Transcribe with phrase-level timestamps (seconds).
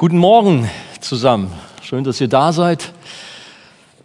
[0.00, 0.66] Guten Morgen
[1.00, 1.52] zusammen.
[1.82, 2.94] Schön, dass ihr da seid.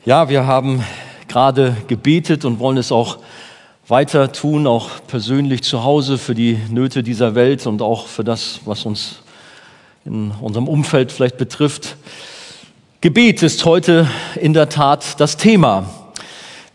[0.03, 0.83] Ja, wir haben
[1.29, 3.19] gerade gebetet und wollen es auch
[3.87, 8.59] weiter tun, auch persönlich zu Hause für die Nöte dieser Welt und auch für das,
[8.65, 9.21] was uns
[10.03, 11.95] in unserem Umfeld vielleicht betrifft.
[12.99, 14.05] Gebet ist heute
[14.35, 15.89] in der Tat das Thema.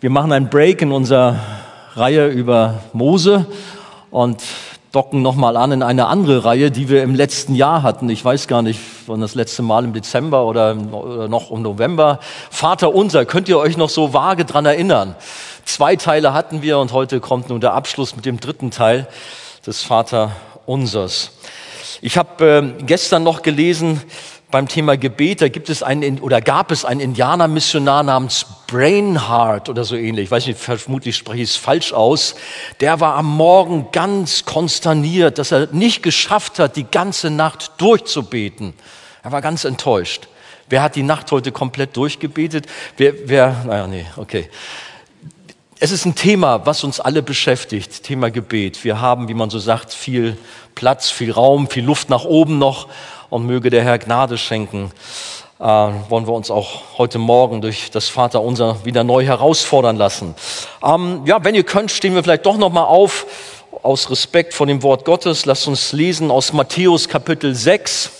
[0.00, 1.38] Wir machen einen Break in unserer
[1.94, 3.44] Reihe über Mose
[4.10, 4.42] und
[4.92, 8.08] docken nochmal an in eine andere Reihe, die wir im letzten Jahr hatten.
[8.08, 12.18] Ich weiß gar nicht, wann das letzte Mal im Dezember oder, noch im November.
[12.50, 15.14] Vater unser, könnt ihr euch noch so vage dran erinnern?
[15.64, 19.06] Zwei Teile hatten wir und heute kommt nun der Abschluss mit dem dritten Teil
[19.64, 20.32] des Vater
[20.66, 21.32] unsers.
[22.02, 22.44] Ich habe
[22.78, 24.02] äh, gestern noch gelesen,
[24.50, 29.84] beim Thema Gebet, da gibt es einen oder gab es einen Indianermissionar namens Brainheart oder
[29.84, 30.24] so ähnlich.
[30.24, 32.34] Ich weiß nicht, vermutlich spreche ich es falsch aus.
[32.80, 38.74] Der war am Morgen ganz konsterniert, dass er nicht geschafft hat, die ganze Nacht durchzubeten.
[39.22, 40.28] Er war ganz enttäuscht.
[40.68, 42.66] Wer hat die Nacht heute komplett durchgebetet?
[42.96, 44.48] Wer, wer, naja, nee, okay.
[45.78, 48.84] Es ist ein Thema, was uns alle beschäftigt, Thema Gebet.
[48.84, 50.36] Wir haben, wie man so sagt, viel
[50.74, 52.88] Platz, viel Raum, viel Luft nach oben noch
[53.30, 54.90] und möge der Herr Gnade schenken.
[55.58, 60.34] Äh, wollen wir uns auch heute Morgen durch das Vater unser wieder neu herausfordern lassen.
[60.82, 63.26] Ähm, ja, wenn ihr könnt, stehen wir vielleicht doch noch mal auf
[63.82, 65.46] aus Respekt vor dem Wort Gottes.
[65.46, 68.10] Lasst uns lesen aus Matthäus Kapitel 6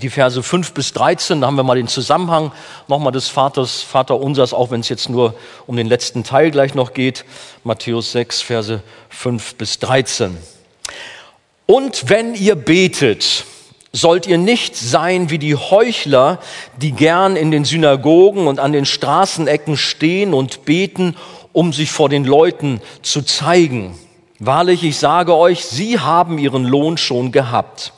[0.00, 2.52] die Verse 5 bis 13, da haben wir mal den Zusammenhang
[2.88, 5.34] nochmal des Vaters, Vater unsers, auch wenn es jetzt nur
[5.66, 7.24] um den letzten Teil gleich noch geht.
[7.64, 10.36] Matthäus 6, Verse 5 bis 13.
[11.66, 13.44] Und wenn ihr betet,
[13.92, 16.38] sollt ihr nicht sein wie die Heuchler,
[16.78, 21.14] die gern in den Synagogen und an den Straßenecken stehen und beten,
[21.52, 23.94] um sich vor den Leuten zu zeigen.
[24.38, 27.92] Wahrlich, ich sage euch, sie haben ihren Lohn schon gehabt.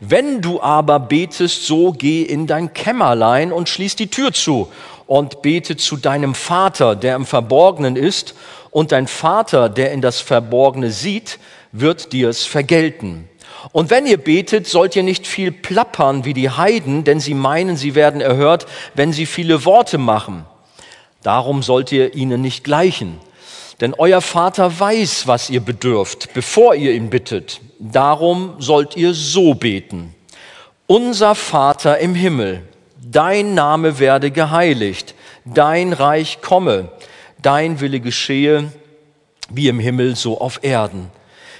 [0.00, 4.68] Wenn du aber betest, so geh in dein Kämmerlein und schließ die Tür zu
[5.06, 8.34] und bete zu deinem Vater, der im Verborgenen ist,
[8.70, 11.38] und dein Vater, der in das Verborgene sieht,
[11.72, 13.26] wird dir es vergelten.
[13.72, 17.76] Und wenn ihr betet, sollt ihr nicht viel plappern wie die Heiden, denn sie meinen,
[17.76, 20.44] sie werden erhört, wenn sie viele Worte machen.
[21.22, 23.18] Darum sollt ihr ihnen nicht gleichen.
[23.80, 27.60] Denn euer Vater weiß, was ihr bedürft, bevor ihr ihn bittet.
[27.78, 30.14] Darum sollt ihr so beten.
[30.86, 32.62] Unser Vater im Himmel,
[33.02, 35.14] dein Name werde geheiligt,
[35.44, 36.90] dein Reich komme,
[37.42, 38.72] dein Wille geschehe,
[39.50, 41.10] wie im Himmel so auf Erden.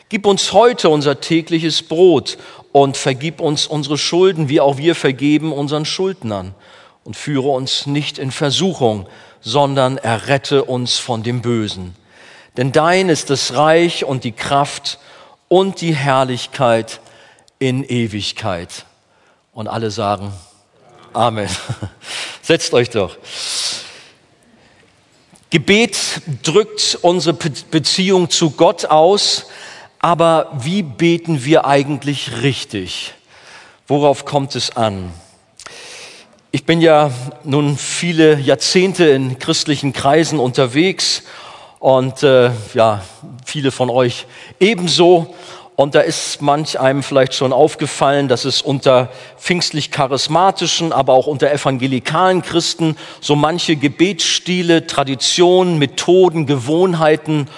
[0.08, 2.38] Gib uns heute unser tägliches Brot
[2.72, 6.54] und vergib uns unsere Schulden, wie auch wir vergeben unseren Schuldnern.
[7.04, 9.08] Und führe uns nicht in Versuchung,
[9.40, 11.94] sondern errette uns von dem Bösen.
[12.56, 14.98] Denn dein ist das Reich und die Kraft
[15.48, 17.00] und die Herrlichkeit
[17.58, 18.86] in Ewigkeit.
[19.52, 20.32] Und alle sagen
[21.16, 21.48] Amen.
[22.42, 23.16] Setzt euch doch.
[25.48, 25.96] Gebet
[26.42, 29.46] drückt unsere Beziehung zu Gott aus,
[30.06, 33.14] aber wie beten wir eigentlich richtig?
[33.88, 35.10] Worauf kommt es an?
[36.52, 37.10] Ich bin ja
[37.42, 41.24] nun viele Jahrzehnte in christlichen Kreisen unterwegs
[41.80, 43.02] und äh, ja,
[43.44, 44.26] viele von euch
[44.60, 45.34] ebenso.
[45.74, 51.26] Und da ist manch einem vielleicht schon aufgefallen, dass es unter pfingstlich charismatischen, aber auch
[51.26, 57.48] unter evangelikalen Christen so manche Gebetsstile, Traditionen, Methoden, Gewohnheiten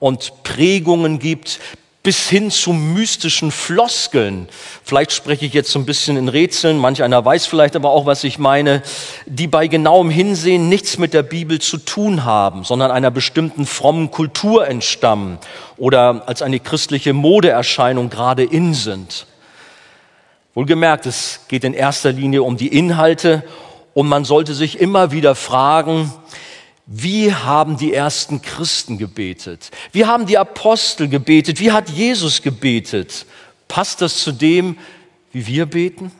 [0.00, 1.60] und Prägungen gibt,
[2.02, 4.48] bis hin zu mystischen Floskeln.
[4.84, 8.06] Vielleicht spreche ich jetzt so ein bisschen in Rätseln, manch einer weiß vielleicht aber auch,
[8.06, 8.82] was ich meine,
[9.26, 14.10] die bei genauem Hinsehen nichts mit der Bibel zu tun haben, sondern einer bestimmten frommen
[14.10, 15.38] Kultur entstammen
[15.76, 19.26] oder als eine christliche Modeerscheinung gerade in sind.
[20.54, 23.42] Wohlgemerkt, es geht in erster Linie um die Inhalte
[23.94, 26.12] und man sollte sich immer wieder fragen,
[26.90, 29.70] wie haben die ersten Christen gebetet?
[29.92, 31.60] Wie haben die Apostel gebetet?
[31.60, 33.26] Wie hat Jesus gebetet?
[33.68, 34.78] Passt das zu dem,
[35.30, 36.10] wie wir beten?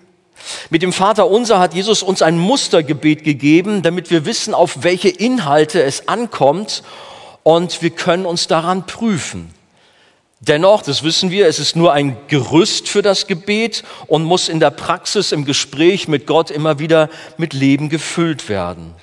[0.68, 5.08] Mit dem Vater unser hat Jesus uns ein Mustergebet gegeben, damit wir wissen, auf welche
[5.08, 6.82] Inhalte es ankommt
[7.44, 9.54] und wir können uns daran prüfen.
[10.40, 14.60] Dennoch, das wissen wir, es ist nur ein Gerüst für das Gebet und muss in
[14.60, 18.94] der Praxis, im Gespräch mit Gott immer wieder mit Leben gefüllt werden.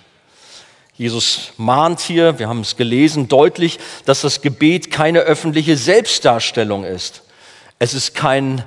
[0.98, 7.24] Jesus mahnt hier, wir haben es gelesen, deutlich, dass das Gebet keine öffentliche Selbstdarstellung ist.
[7.80, 8.64] Es ist kein,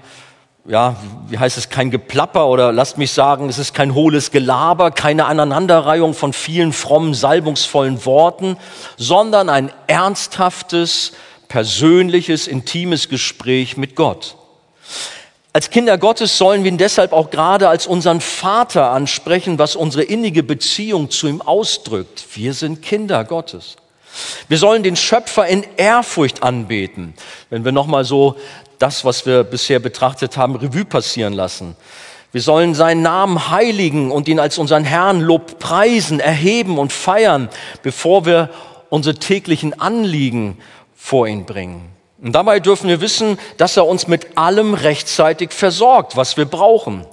[0.66, 0.96] ja,
[1.28, 5.24] wie heißt es, kein Geplapper oder lasst mich sagen, es ist kein hohles Gelaber, keine
[5.24, 8.58] Aneinanderreihung von vielen frommen, salbungsvollen Worten,
[8.98, 11.12] sondern ein ernsthaftes,
[11.48, 14.36] persönliches, intimes Gespräch mit Gott.
[15.58, 20.04] Als Kinder Gottes sollen wir ihn deshalb auch gerade als unseren Vater ansprechen, was unsere
[20.04, 22.24] innige Beziehung zu ihm ausdrückt.
[22.34, 23.74] Wir sind Kinder Gottes.
[24.46, 27.12] Wir sollen den Schöpfer in Ehrfurcht anbeten.
[27.50, 28.36] Wenn wir nochmal so
[28.78, 31.74] das, was wir bisher betrachtet haben, Revue passieren lassen.
[32.30, 37.48] Wir sollen seinen Namen heiligen und ihn als unseren Herrn Lob preisen, erheben und feiern,
[37.82, 38.50] bevor wir
[38.90, 40.58] unsere täglichen Anliegen
[40.94, 41.97] vor ihn bringen.
[42.20, 47.06] Und dabei dürfen wir wissen, dass er uns mit allem rechtzeitig versorgt, was wir brauchen.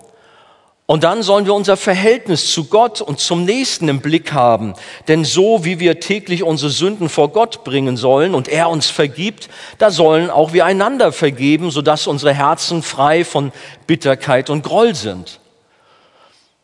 [0.88, 4.75] Und dann sollen wir unser Verhältnis zu Gott und zum Nächsten im Blick haben.
[5.07, 9.50] Denn so wie wir täglich unsere Sünden vor Gott bringen sollen und er uns vergibt,
[9.80, 13.51] da sollen auch wir einander vergeben, sodass unsere Herzen frei von
[13.88, 15.40] Bitterkeit und Groll sind.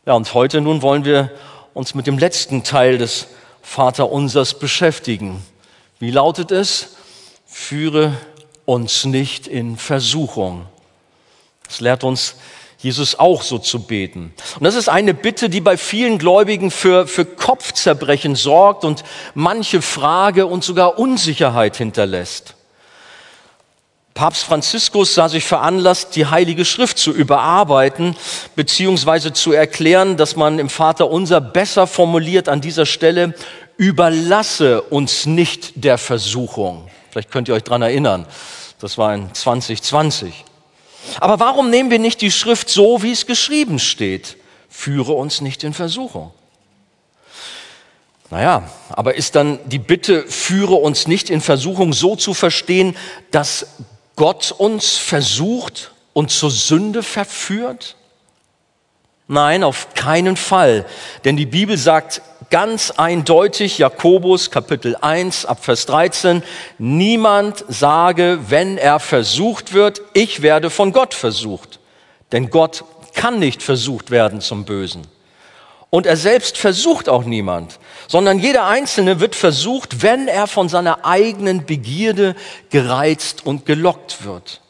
[0.06, 1.32] Ja, und heute nun wollen wir
[1.74, 3.28] uns mit dem letzten Teil des
[3.64, 5.44] Vaterunsers beschäftigen.
[6.00, 6.96] Wie lautet es?
[7.48, 8.14] Führe
[8.66, 10.66] uns nicht in Versuchung.
[11.68, 12.36] Das lehrt uns
[12.78, 14.34] Jesus auch so zu beten.
[14.56, 19.04] Und das ist eine Bitte, die bei vielen Gläubigen für, für Kopfzerbrechen sorgt und
[19.36, 22.56] manche Frage und sogar Unsicherheit hinterlässt.
[24.14, 28.16] Papst Franziskus sah sich veranlasst, die Heilige Schrift zu überarbeiten,
[28.56, 33.34] beziehungsweise zu erklären, dass man im Vater unser besser formuliert an dieser Stelle,
[33.78, 36.90] überlasse uns nicht der Versuchung.
[37.12, 38.26] Vielleicht könnt ihr euch dran erinnern.
[38.80, 40.46] Das war in 2020.
[41.20, 44.38] Aber warum nehmen wir nicht die Schrift so, wie es geschrieben steht?
[44.70, 46.32] Führe uns nicht in Versuchung.
[48.30, 52.96] Naja, aber ist dann die Bitte, führe uns nicht in Versuchung so zu verstehen,
[53.30, 53.68] dass
[54.16, 57.98] Gott uns versucht und zur Sünde verführt?
[59.28, 60.86] Nein, auf keinen Fall.
[61.26, 62.22] Denn die Bibel sagt
[62.52, 66.44] ganz eindeutig, Jakobus Kapitel 1 ab Vers 13,
[66.78, 71.80] niemand sage, wenn er versucht wird, ich werde von Gott versucht.
[72.32, 72.84] Denn Gott
[73.16, 75.08] kann nicht versucht werden zum Bösen.
[75.90, 81.06] Und er selbst versucht auch niemand, sondern jeder Einzelne wird versucht, wenn er von seiner
[81.06, 82.36] eigenen Begierde
[82.70, 84.62] gereizt und gelockt wird.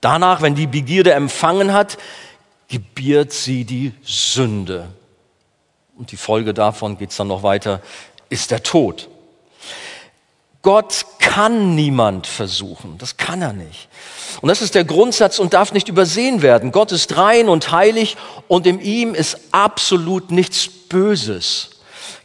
[0.00, 1.98] Danach, wenn die Begierde empfangen hat,
[2.68, 4.88] gebiert sie die Sünde
[5.98, 7.82] und die Folge davon geht es dann noch weiter,
[8.30, 9.08] ist der Tod.
[10.62, 13.88] Gott kann niemand versuchen, das kann er nicht.
[14.40, 16.72] Und das ist der Grundsatz und darf nicht übersehen werden.
[16.72, 18.16] Gott ist rein und heilig
[18.46, 21.70] und in ihm ist absolut nichts Böses.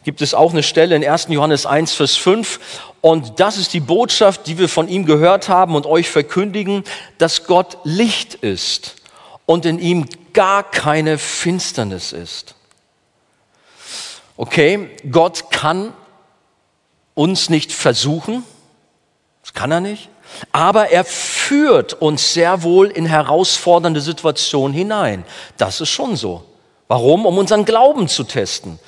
[0.04, 1.28] Gibt es auch eine Stelle in 1.
[1.30, 2.60] Johannes 1, Vers 5
[3.00, 6.84] und das ist die Botschaft, die wir von ihm gehört haben und euch verkündigen,
[7.18, 8.96] dass Gott Licht ist
[9.46, 12.53] und in ihm gar keine Finsternis ist.
[14.36, 15.92] Okay, Gott kann
[17.14, 18.42] uns nicht versuchen,
[19.42, 20.08] das kann er nicht,
[20.50, 25.24] aber er führt uns sehr wohl in herausfordernde Situationen hinein.
[25.56, 26.44] Das ist schon so.
[26.88, 27.26] Warum?
[27.26, 28.78] Um unseren Glauben zu testen.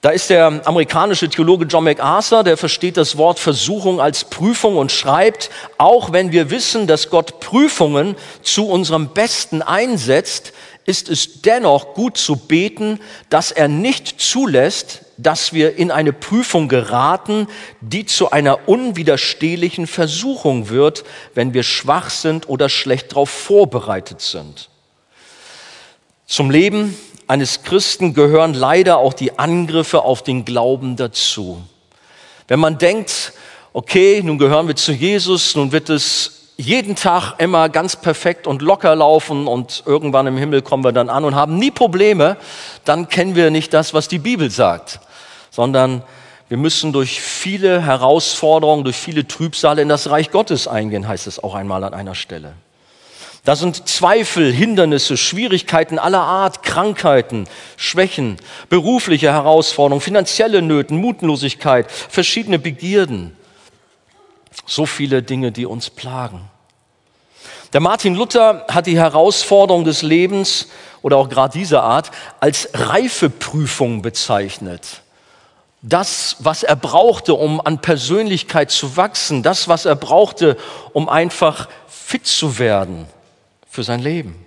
[0.00, 4.92] Da ist der amerikanische Theologe John MacArthur, der versteht das Wort Versuchung als Prüfung und
[4.92, 10.52] schreibt, auch wenn wir wissen, dass Gott Prüfungen zu unserem Besten einsetzt,
[10.86, 13.00] ist es dennoch gut zu beten,
[13.30, 17.46] dass er nicht zulässt, dass wir in eine Prüfung geraten,
[17.80, 21.04] die zu einer unwiderstehlichen Versuchung wird,
[21.34, 24.68] wenn wir schwach sind oder schlecht darauf vorbereitet sind.
[26.26, 26.96] Zum Leben
[27.26, 31.62] eines Christen gehören leider auch die Angriffe auf den Glauben dazu.
[32.48, 33.32] Wenn man denkt,
[33.72, 38.62] okay, nun gehören wir zu Jesus, nun wird es jeden Tag immer ganz perfekt und
[38.62, 42.36] locker laufen und irgendwann im Himmel kommen wir dann an und haben nie Probleme,
[42.84, 45.00] dann kennen wir nicht das, was die Bibel sagt,
[45.50, 46.02] sondern
[46.48, 51.42] wir müssen durch viele Herausforderungen, durch viele Trübsale in das Reich Gottes eingehen, heißt es
[51.42, 52.52] auch einmal an einer Stelle.
[53.44, 57.46] Da sind Zweifel, Hindernisse, Schwierigkeiten aller Art, Krankheiten,
[57.76, 58.38] Schwächen,
[58.70, 63.36] berufliche Herausforderungen, finanzielle Nöten, Mutlosigkeit, verschiedene Begierden.
[64.66, 66.40] So viele Dinge, die uns plagen.
[67.72, 70.68] Der Martin Luther hat die Herausforderung des Lebens
[71.02, 75.02] oder auch gerade dieser Art als Reifeprüfung bezeichnet.
[75.82, 80.56] Das, was er brauchte, um an Persönlichkeit zu wachsen, das, was er brauchte,
[80.92, 83.06] um einfach fit zu werden
[83.68, 84.43] für sein Leben.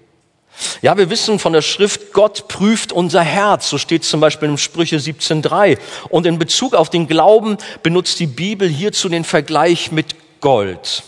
[0.81, 3.69] Ja, wir wissen von der Schrift, Gott prüft unser Herz.
[3.69, 5.77] So steht zum Beispiel im Sprüche 17.3.
[6.09, 11.03] Und in Bezug auf den Glauben benutzt die Bibel hierzu den Vergleich mit Gold.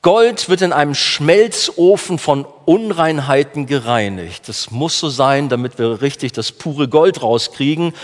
[0.00, 4.48] Gold wird in einem Schmelzofen von Unreinheiten gereinigt.
[4.48, 7.94] Das muss so sein, damit wir richtig das pure Gold rauskriegen.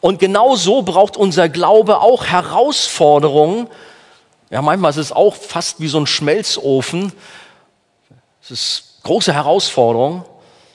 [0.00, 3.68] Und genau so braucht unser Glaube auch Herausforderungen.
[4.50, 7.12] Ja, manchmal ist es auch fast wie so ein Schmelzofen.
[8.42, 10.24] Es ist Große Herausforderung,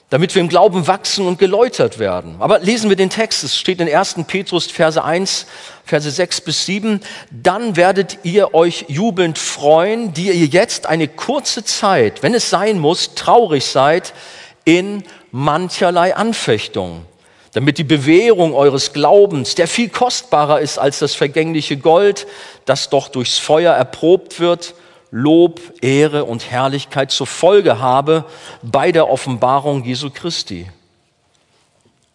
[0.10, 2.38] damit wir im Glauben wachsen und geläutert werden.
[2.40, 3.44] Aber lesen wir den Text.
[3.44, 4.16] Es steht in 1.
[4.26, 5.48] Petrus Verse 1,
[5.84, 7.02] Verse 6 bis 7.
[7.30, 12.80] Dann werdet ihr euch jubelnd freuen, die ihr jetzt eine kurze Zeit, wenn es sein
[12.80, 14.14] muss, traurig seid
[14.64, 17.06] in mancherlei Anfechtung
[17.54, 22.26] damit die Bewährung eures Glaubens, der viel kostbarer ist als das vergängliche Gold,
[22.64, 24.74] das doch durchs Feuer erprobt wird,
[25.12, 28.26] Lob, Ehre und Herrlichkeit zur Folge habe
[28.64, 30.68] bei der Offenbarung Jesu Christi.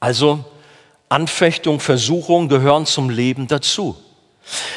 [0.01, 0.45] Also
[1.09, 3.97] Anfechtung, Versuchung gehören zum Leben dazu.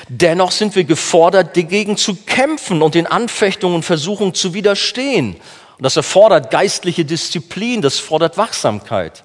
[0.09, 5.35] Dennoch sind wir gefordert, dagegen zu kämpfen und den Anfechtungen und Versuchungen zu widerstehen.
[5.77, 9.23] Und das erfordert geistliche Disziplin, das fordert Wachsamkeit.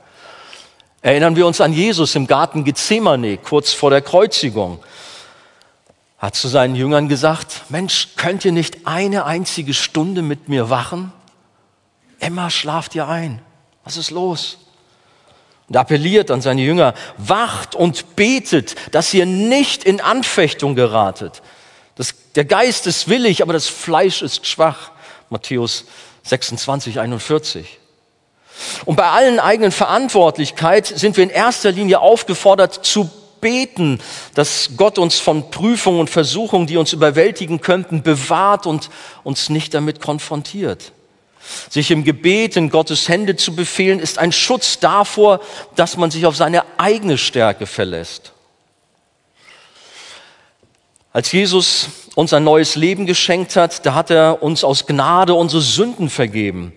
[1.02, 4.78] Erinnern wir uns an Jesus im Garten Gethsemane, kurz vor der Kreuzigung.
[6.18, 11.12] Hat zu seinen Jüngern gesagt, Mensch, könnt ihr nicht eine einzige Stunde mit mir wachen?
[12.18, 13.42] Immer schlaft ihr ein.
[13.84, 14.58] Was ist los?
[15.68, 21.42] Und appelliert an seine Jünger, wacht und betet, dass ihr nicht in Anfechtung geratet.
[21.96, 24.90] Das, der Geist ist willig, aber das Fleisch ist schwach.
[25.30, 25.84] Matthäus
[26.24, 27.78] 26, 41.
[28.84, 33.10] Und bei allen eigenen Verantwortlichkeit sind wir in erster Linie aufgefordert zu
[33.44, 34.00] beten,
[34.32, 38.88] dass Gott uns von Prüfungen und Versuchungen, die uns überwältigen könnten, bewahrt und
[39.22, 40.92] uns nicht damit konfrontiert.
[41.68, 45.40] Sich im Gebet in Gottes Hände zu befehlen, ist ein Schutz davor,
[45.76, 48.32] dass man sich auf seine eigene Stärke verlässt.
[51.12, 55.60] Als Jesus uns ein neues Leben geschenkt hat, da hat er uns aus Gnade unsere
[55.60, 56.72] Sünden vergeben.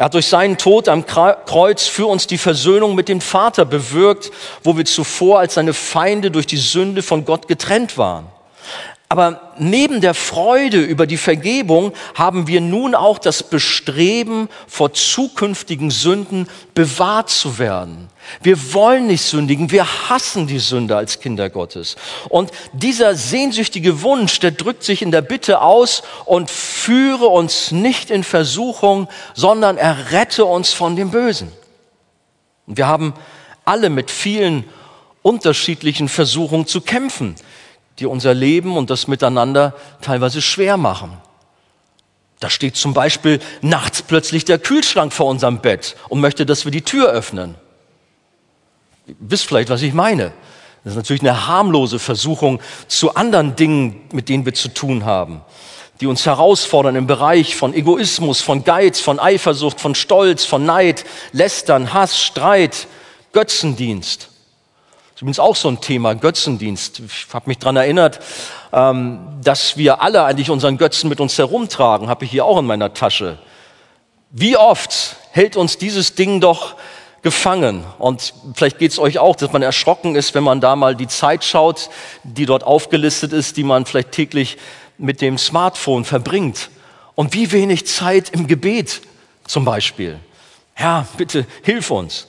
[0.00, 4.30] Er hat durch seinen Tod am Kreuz für uns die Versöhnung mit dem Vater bewirkt,
[4.64, 8.24] wo wir zuvor als seine Feinde durch die Sünde von Gott getrennt waren.
[9.12, 15.90] Aber neben der Freude über die Vergebung haben wir nun auch das Bestreben, vor zukünftigen
[15.90, 18.08] Sünden bewahrt zu werden.
[18.40, 21.96] Wir wollen nicht sündigen, wir hassen die Sünde als Kinder Gottes.
[22.28, 28.12] Und dieser sehnsüchtige Wunsch, der drückt sich in der Bitte aus und führe uns nicht
[28.12, 31.50] in Versuchung, sondern errette uns von dem Bösen.
[32.66, 33.14] Wir haben
[33.64, 34.62] alle mit vielen
[35.22, 37.34] unterschiedlichen Versuchungen zu kämpfen
[38.00, 41.18] die unser Leben und das Miteinander teilweise schwer machen.
[42.40, 46.72] Da steht zum Beispiel nachts plötzlich der Kühlschrank vor unserem Bett und möchte, dass wir
[46.72, 47.54] die Tür öffnen.
[49.06, 50.32] Ihr wisst vielleicht, was ich meine.
[50.82, 55.42] Das ist natürlich eine harmlose Versuchung zu anderen Dingen, mit denen wir zu tun haben,
[56.00, 61.04] die uns herausfordern im Bereich von Egoismus, von Geiz, von Eifersucht, von Stolz, von Neid,
[61.32, 62.86] Lästern, Hass, Streit,
[63.32, 64.29] Götzendienst
[65.20, 67.00] übrigens auch so ein Thema, Götzendienst.
[67.00, 68.20] Ich habe mich dran erinnert,
[68.72, 72.64] ähm, dass wir alle eigentlich unseren Götzen mit uns herumtragen, habe ich hier auch in
[72.64, 73.38] meiner Tasche.
[74.30, 76.74] Wie oft hält uns dieses Ding doch
[77.20, 77.84] gefangen?
[77.98, 81.08] Und vielleicht geht es euch auch, dass man erschrocken ist, wenn man da mal die
[81.08, 81.90] Zeit schaut,
[82.22, 84.56] die dort aufgelistet ist, die man vielleicht täglich
[84.96, 86.70] mit dem Smartphone verbringt.
[87.14, 89.02] Und wie wenig Zeit im Gebet
[89.46, 90.18] zum Beispiel.
[90.78, 92.26] Ja, bitte hilf uns.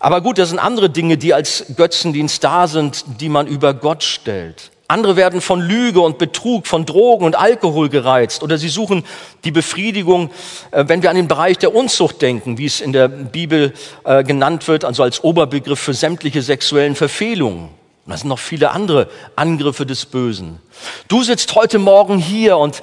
[0.00, 4.04] Aber gut, das sind andere Dinge, die als Götzendienst da sind, die man über Gott
[4.04, 4.70] stellt.
[4.88, 9.04] Andere werden von Lüge und Betrug, von Drogen und Alkohol gereizt oder sie suchen
[9.42, 10.30] die Befriedigung,
[10.70, 13.72] äh, wenn wir an den Bereich der Unzucht denken, wie es in der Bibel
[14.04, 17.70] äh, genannt wird, also als Oberbegriff für sämtliche sexuellen Verfehlungen.
[18.06, 20.60] Und das sind noch viele andere Angriffe des Bösen.
[21.08, 22.80] Du sitzt heute Morgen hier und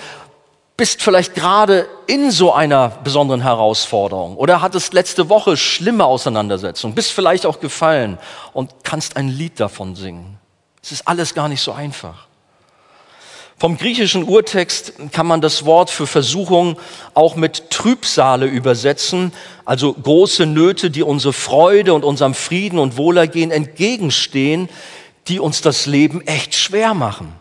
[0.76, 7.12] bist vielleicht gerade in so einer besonderen Herausforderung oder hattest letzte Woche schlimme Auseinandersetzungen, bist
[7.12, 8.18] vielleicht auch gefallen
[8.54, 10.40] und kannst ein Lied davon singen.
[10.82, 12.28] Es ist alles gar nicht so einfach.
[13.60, 16.78] Vom griechischen Urtext kann man das Wort für Versuchung
[17.14, 19.32] auch mit Trübsale übersetzen,
[19.64, 24.70] also große Nöte, die unsere Freude und unserem Frieden und Wohlergehen entgegenstehen,
[25.28, 27.34] die uns das Leben echt schwer machen.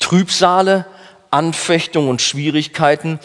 [0.00, 0.86] Trübsale
[1.30, 3.18] Anfechtungen und Schwierigkeiten,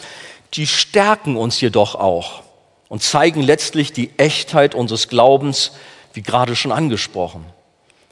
[0.54, 2.42] die stärken uns jedoch auch
[2.88, 5.72] und zeigen letztlich die Echtheit unseres Glaubens,
[6.12, 7.44] wie gerade schon angesprochen.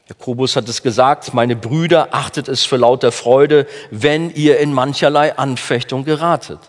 [0.09, 5.37] Jakobus hat es gesagt, meine Brüder, achtet es für lauter Freude, wenn ihr in mancherlei
[5.37, 6.59] Anfechtung geratet.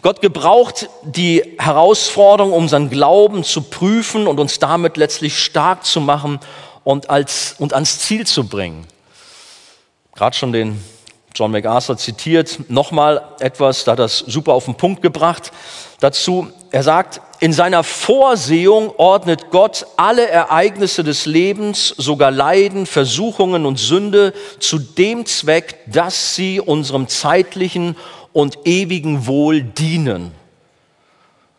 [0.00, 6.00] Gott gebraucht die Herausforderung, um unseren Glauben zu prüfen und uns damit letztlich stark zu
[6.00, 6.40] machen
[6.84, 8.86] und, als, und ans Ziel zu bringen.
[10.14, 10.82] Gerade schon den
[11.36, 15.52] John MacArthur zitiert nochmal etwas, da hat das super auf den Punkt gebracht
[16.00, 16.48] dazu.
[16.70, 23.78] Er sagt, in seiner Vorsehung ordnet Gott alle Ereignisse des Lebens, sogar Leiden, Versuchungen und
[23.78, 27.96] Sünde zu dem Zweck, dass sie unserem zeitlichen
[28.32, 30.32] und ewigen Wohl dienen.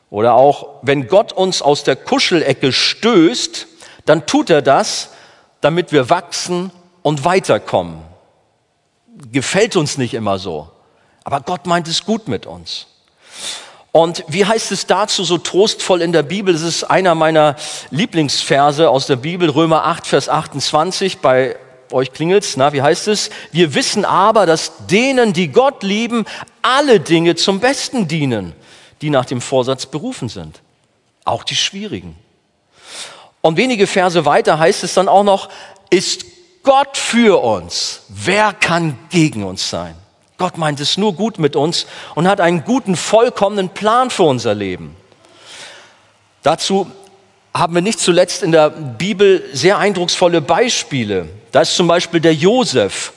[0.10, 3.68] Oder auch, wenn Gott uns aus der Kuschelecke stößt,
[4.06, 5.10] dann tut er das,
[5.62, 6.72] damit wir wachsen
[7.04, 8.07] und weiterkommen.
[9.32, 10.70] Gefällt uns nicht immer so,
[11.24, 12.88] aber Gott meint es gut mit uns.
[13.92, 16.54] Und wie heißt es dazu so trostvoll in der Bibel?
[16.54, 17.56] Das ist einer meiner
[17.90, 21.18] Lieblingsverse aus der Bibel, Römer 8, Vers 28.
[21.18, 21.56] Bei
[21.92, 23.32] euch klingelt's, na, wie heißt es?
[23.52, 26.26] Wir wissen aber, dass denen, die Gott lieben,
[26.62, 28.54] alle Dinge zum Besten dienen,
[29.02, 30.62] die nach dem Vorsatz berufen sind.
[31.26, 32.16] Auch die schwierigen.
[33.42, 35.50] Und wenige Verse weiter heißt es dann auch noch,
[35.90, 36.26] ist
[36.68, 39.96] Gott für uns, wer kann gegen uns sein?
[40.38, 44.54] Gott meint es nur gut mit uns und hat einen guten, vollkommenen Plan für unser
[44.54, 44.94] Leben.
[46.44, 46.92] Dazu
[47.54, 51.30] haben wir nicht zuletzt in der Bibel sehr eindrucksvolle Beispiele.
[51.54, 53.14] Da ist zum Beispiel der Josef,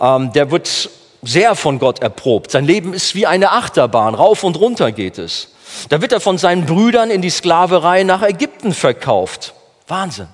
[0.00, 0.90] ähm, der wird
[1.22, 2.52] sehr von Gott erprobt.
[2.52, 5.48] Sein Leben ist wie eine Achterbahn, rauf und runter geht es.
[5.88, 9.54] Da wird er von seinen Brüdern in die Sklaverei nach Ägypten verkauft.
[9.88, 10.28] Wahnsinn.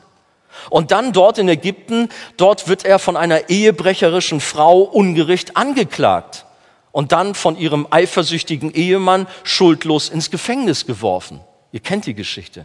[0.70, 6.46] Und dann dort in Ägypten, dort wird er von einer ehebrecherischen Frau ungerecht angeklagt
[6.92, 11.40] und dann von ihrem eifersüchtigen Ehemann schuldlos ins Gefängnis geworfen.
[11.72, 12.64] Ihr kennt die Geschichte.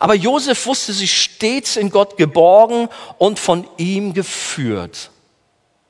[0.00, 5.10] Aber Josef wusste sich stets in Gott geborgen und von ihm geführt.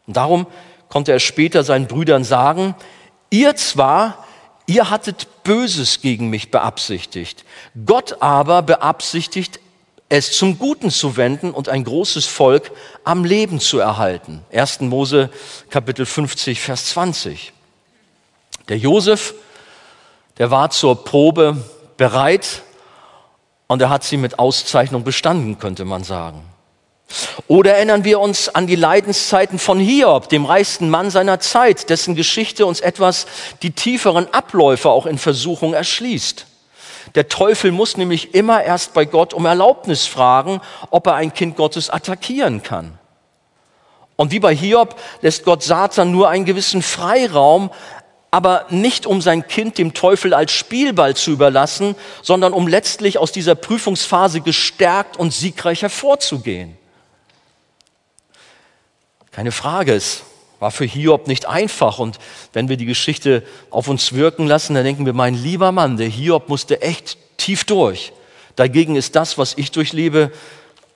[0.07, 0.47] Und darum
[0.89, 2.75] konnte er später seinen Brüdern sagen,
[3.31, 4.27] ihr zwar,
[4.67, 7.45] ihr hattet Böses gegen mich beabsichtigt,
[7.87, 9.61] Gott aber beabsichtigt
[10.09, 12.71] es zum Guten zu wenden und ein großes Volk
[13.05, 14.43] am Leben zu erhalten.
[14.53, 14.81] 1.
[14.81, 15.31] Mose
[15.71, 17.53] Kapitel 50, Vers 20.
[18.69, 19.35] Der Josef,
[20.39, 21.63] der war zur Probe
[21.97, 22.63] bereit
[23.67, 26.43] und er hat sie mit Auszeichnung bestanden, könnte man sagen.
[27.47, 32.15] Oder erinnern wir uns an die Leidenszeiten von Hiob, dem reichsten Mann seiner Zeit, dessen
[32.15, 33.27] Geschichte uns etwas
[33.63, 36.47] die tieferen Abläufe auch in Versuchung erschließt.
[37.15, 40.61] Der Teufel muss nämlich immer erst bei Gott um Erlaubnis fragen,
[40.91, 42.99] ob er ein Kind Gottes attackieren kann.
[44.17, 47.71] Und wie bei Hiob lässt Gott Satan nur einen gewissen Freiraum,
[48.31, 53.33] aber nicht um sein Kind dem Teufel als Spielball zu überlassen, sondern um letztlich aus
[53.33, 56.77] dieser Prüfungsphase gestärkt und siegreich hervorzugehen.
[59.31, 60.25] Keine Frage, es
[60.61, 61.99] war für Hiob nicht einfach.
[61.99, 62.19] Und
[62.53, 66.09] wenn wir die Geschichte auf uns wirken lassen, dann denken wir, mein lieber Mann, der
[66.09, 68.13] Hiob musste echt tief durch.
[68.57, 70.33] Dagegen ist das, was ich durchlebe,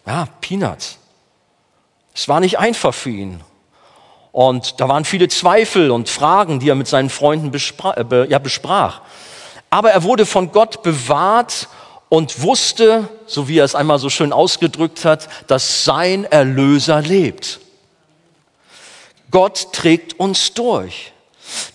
[0.07, 0.99] ja, Peanuts.
[2.15, 3.41] Es war nicht einfach für ihn.
[4.33, 8.39] Und da waren viele Zweifel und Fragen, die er mit seinen Freunden besprach, äh, ja,
[8.39, 9.03] besprach.
[9.71, 11.69] Aber er wurde von Gott bewahrt
[12.09, 17.61] und wusste, so wie er es einmal so schön ausgedrückt hat, dass sein Erlöser lebt.
[19.33, 21.13] Gott trägt uns durch.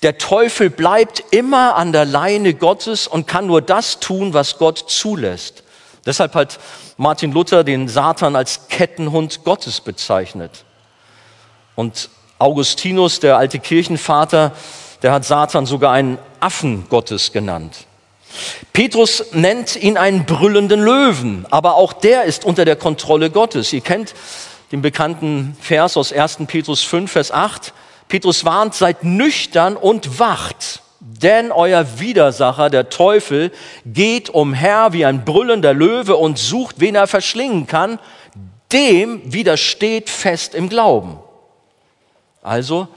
[0.02, 4.78] Der Teufel bleibt immer an der Leine Gottes und kann nur das tun, was Gott
[4.88, 5.63] zulässt.
[6.06, 6.60] Deshalb hat
[6.96, 10.63] Martin Luther den Satan als Kettenhund Gottes bezeichnet.
[11.76, 14.54] Und Augustinus, der alte Kirchenvater,
[15.02, 17.86] der hat Satan sogar einen Affen Gottes genannt.
[18.74, 23.74] Petrus nennt ihn einen brüllenden Löwen, aber auch der ist unter der Kontrolle Gottes.
[23.74, 24.13] Ihr kennt
[24.71, 26.39] den bekannten Vers aus 1.
[26.47, 27.73] Petrus 5, Vers 8.
[28.08, 33.51] Petrus warnt, seid nüchtern und wacht, denn euer Widersacher, der Teufel,
[33.86, 37.99] geht umher wie ein brüllender Löwe und sucht, wen er verschlingen kann.
[38.71, 41.19] Dem widersteht fest im Glauben.
[42.41, 42.88] Also,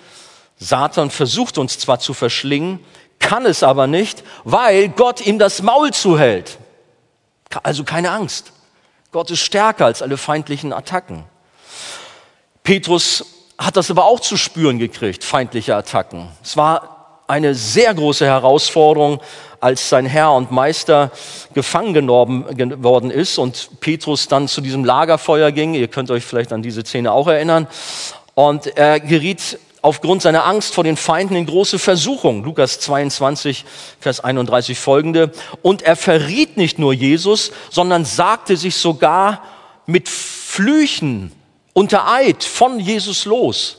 [0.59, 2.81] Satan versucht uns zwar zu verschlingen,
[3.19, 6.59] kann es aber nicht, weil Gott ihm das Maul zuhält.
[7.63, 8.53] Also keine Angst.
[9.13, 11.25] Gott ist stärker als alle feindlichen Attacken.
[12.71, 13.25] Petrus
[13.59, 16.29] hat das aber auch zu spüren gekriegt, feindliche Attacken.
[16.41, 19.21] Es war eine sehr große Herausforderung,
[19.59, 21.11] als sein Herr und Meister
[21.53, 22.45] gefangen genommen
[22.85, 25.75] worden ist und Petrus dann zu diesem Lagerfeuer ging.
[25.75, 27.67] Ihr könnt euch vielleicht an diese Szene auch erinnern.
[28.35, 32.45] Und er geriet aufgrund seiner Angst vor den Feinden in große Versuchung.
[32.45, 33.65] Lukas 22,
[33.99, 35.33] Vers 31 folgende.
[35.63, 39.43] Und er verriet nicht nur Jesus, sondern sagte sich sogar
[39.87, 41.33] mit Flüchen
[41.73, 43.77] unter Eid von Jesus los.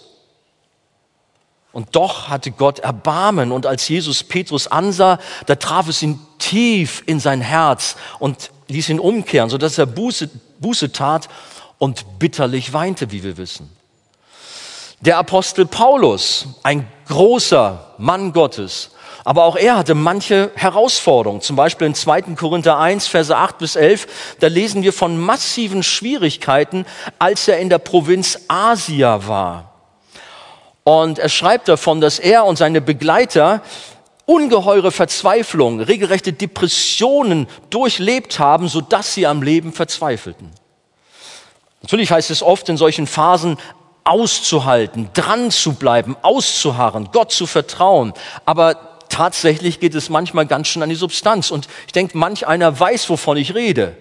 [1.71, 7.01] Und doch hatte Gott Erbarmen und als Jesus Petrus ansah, da traf es ihn tief
[7.05, 11.29] in sein Herz und ließ ihn umkehren, sodass er Buße, Buße tat
[11.77, 13.69] und bitterlich weinte, wie wir wissen.
[15.01, 18.91] Der Apostel Paulus, ein großer Mann Gottes,
[19.23, 21.41] aber auch er hatte manche Herausforderungen.
[21.41, 22.21] Zum Beispiel in 2.
[22.35, 26.85] Korinther 1, Verse 8 bis 11, da lesen wir von massiven Schwierigkeiten,
[27.17, 29.73] als er in der Provinz Asia war.
[30.83, 33.61] Und er schreibt davon, dass er und seine Begleiter
[34.25, 40.51] ungeheure Verzweiflung, regelrechte Depressionen durchlebt haben, sodass sie am Leben verzweifelten.
[41.81, 43.57] Natürlich heißt es oft in solchen Phasen
[44.03, 48.13] auszuhalten, dran zu bleiben, auszuharren, Gott zu vertrauen.
[48.45, 51.51] Aber tatsächlich geht es manchmal ganz schön an die Substanz.
[51.51, 53.95] Und ich denke, manch einer weiß, wovon ich rede.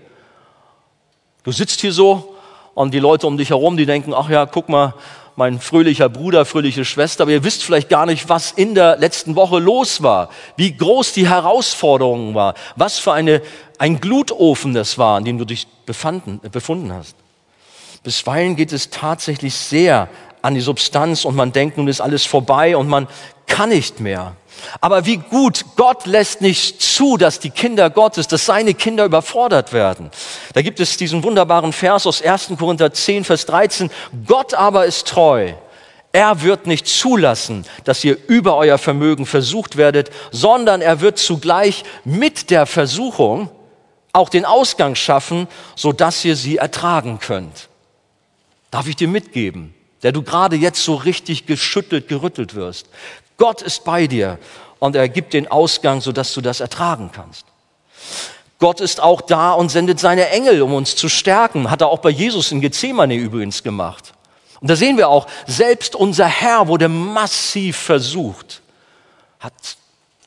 [1.43, 2.35] Du sitzt hier so
[2.75, 4.95] und die Leute um dich herum, die denken, ach ja, guck mal,
[5.37, 9.37] mein fröhlicher Bruder, fröhliche Schwester, aber ihr wisst vielleicht gar nicht, was in der letzten
[9.37, 13.41] Woche los war, wie groß die Herausforderung war, was für eine,
[13.79, 17.17] ein Glutofen das war, in dem du dich befanden, befunden hast.
[18.03, 20.09] Bisweilen geht es tatsächlich sehr
[20.43, 23.07] an die Substanz und man denkt, nun ist alles vorbei und man
[23.47, 24.37] kann nicht mehr.
[24.81, 29.73] Aber wie gut, Gott lässt nicht zu, dass die Kinder Gottes, dass seine Kinder überfordert
[29.73, 30.11] werden.
[30.55, 32.53] Da gibt es diesen wunderbaren Vers aus 1.
[32.59, 33.91] Korinther 10, Vers 13.
[34.27, 35.53] Gott aber ist treu.
[36.13, 41.85] Er wird nicht zulassen, dass ihr über euer Vermögen versucht werdet, sondern er wird zugleich
[42.05, 43.49] mit der Versuchung
[44.13, 47.70] auch den Ausgang schaffen, so dass ihr sie ertragen könnt.
[48.71, 52.87] Darf ich dir mitgeben, der du gerade jetzt so richtig geschüttelt, gerüttelt wirst.
[53.37, 54.39] Gott ist bei dir
[54.79, 57.47] und er gibt den Ausgang, sodass du das ertragen kannst.
[58.59, 61.71] Gott ist auch da und sendet seine Engel, um uns zu stärken.
[61.71, 64.13] Hat er auch bei Jesus in Gethsemane übrigens gemacht.
[64.61, 68.61] Und da sehen wir auch, selbst unser Herr wurde massiv versucht,
[69.39, 69.55] hat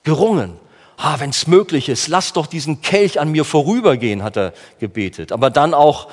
[0.03, 0.57] gerungen.
[0.97, 5.31] Ah, wenn es möglich ist, lass doch diesen Kelch an mir vorübergehen, hat er gebetet.
[5.31, 6.07] Aber dann auch,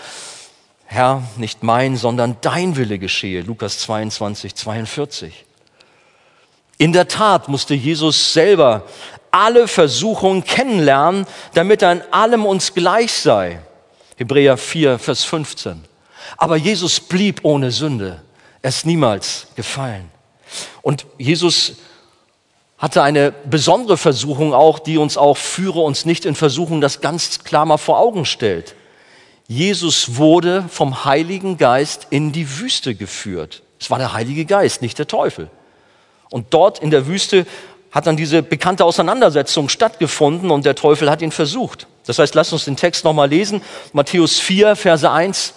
[0.92, 3.42] Herr, nicht mein, sondern dein Wille geschehe.
[3.42, 5.44] Lukas 22, 42.
[6.78, 8.82] In der Tat musste Jesus selber
[9.30, 13.60] alle Versuchungen kennenlernen, damit er in allem uns gleich sei.
[14.16, 15.84] Hebräer 4, Vers 15.
[16.36, 18.20] Aber Jesus blieb ohne Sünde.
[18.60, 20.10] Er ist niemals gefallen.
[20.82, 21.74] Und Jesus
[22.78, 27.44] hatte eine besondere Versuchung auch, die uns auch führe uns nicht in Versuchung, das ganz
[27.44, 28.74] klar mal vor Augen stellt.
[29.50, 33.64] Jesus wurde vom Heiligen Geist in die Wüste geführt.
[33.80, 35.50] Es war der Heilige Geist, nicht der Teufel.
[36.30, 37.48] Und dort in der Wüste
[37.90, 41.88] hat dann diese bekannte Auseinandersetzung stattgefunden und der Teufel hat ihn versucht.
[42.06, 43.60] Das heißt, lasst uns den Text nochmal lesen.
[43.92, 45.54] Matthäus 4, Verse 1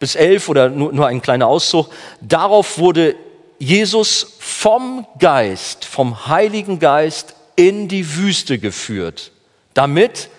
[0.00, 1.88] bis 11 oder nur, nur ein kleiner Auszug.
[2.20, 3.14] Darauf wurde
[3.60, 9.30] Jesus vom Geist, vom Heiligen Geist in die Wüste geführt,
[9.72, 10.30] damit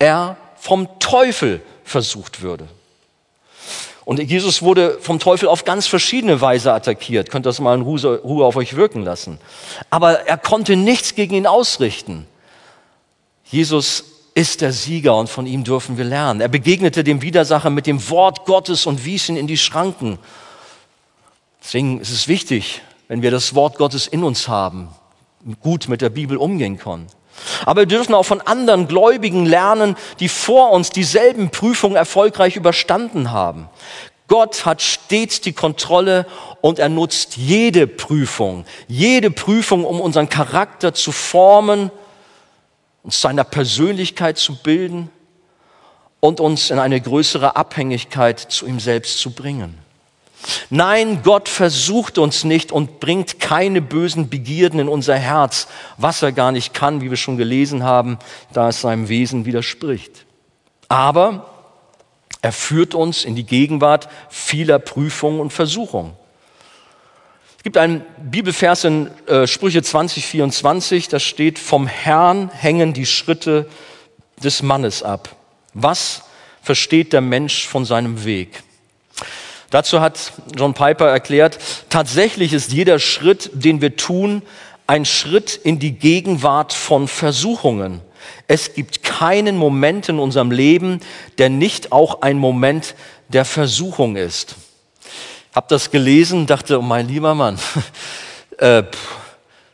[0.00, 2.68] er vom Teufel versucht würde.
[4.04, 7.30] Und Jesus wurde vom Teufel auf ganz verschiedene Weise attackiert.
[7.30, 9.38] Könnt das mal in Ruhe auf euch wirken lassen.
[9.90, 12.26] Aber er konnte nichts gegen ihn ausrichten.
[13.44, 16.40] Jesus ist der Sieger und von ihm dürfen wir lernen.
[16.40, 20.18] Er begegnete dem Widersacher mit dem Wort Gottes und wies ihn in die Schranken.
[21.62, 24.88] Deswegen ist es wichtig, wenn wir das Wort Gottes in uns haben,
[25.60, 27.08] gut mit der Bibel umgehen können.
[27.66, 33.30] Aber wir dürfen auch von anderen Gläubigen lernen, die vor uns dieselben Prüfungen erfolgreich überstanden
[33.30, 33.68] haben.
[34.28, 36.26] Gott hat stets die Kontrolle
[36.60, 41.90] und er nutzt jede Prüfung, jede Prüfung, um unseren Charakter zu formen,
[43.02, 45.10] uns seiner Persönlichkeit zu bilden
[46.20, 49.78] und uns in eine größere Abhängigkeit zu ihm selbst zu bringen.
[50.70, 56.32] Nein, Gott versucht uns nicht und bringt keine bösen Begierden in unser Herz, was er
[56.32, 58.18] gar nicht kann, wie wir schon gelesen haben,
[58.52, 60.26] da es seinem Wesen widerspricht.
[60.88, 61.46] Aber
[62.40, 66.12] er führt uns in die Gegenwart vieler Prüfungen und Versuchungen.
[67.56, 73.06] Es gibt einen Bibelvers in äh, Sprüche 20, 24, da steht, vom Herrn hängen die
[73.06, 73.68] Schritte
[74.42, 75.34] des Mannes ab.
[75.74, 76.22] Was
[76.62, 78.62] versteht der Mensch von seinem Weg?
[79.70, 81.58] Dazu hat John Piper erklärt,
[81.90, 84.42] tatsächlich ist jeder Schritt, den wir tun,
[84.86, 88.00] ein Schritt in die Gegenwart von Versuchungen.
[88.46, 91.00] Es gibt keinen Moment in unserem Leben,
[91.36, 92.94] der nicht auch ein Moment
[93.28, 94.54] der Versuchung ist.
[95.54, 97.58] Hab das gelesen, dachte, oh mein lieber Mann,
[98.58, 98.84] äh,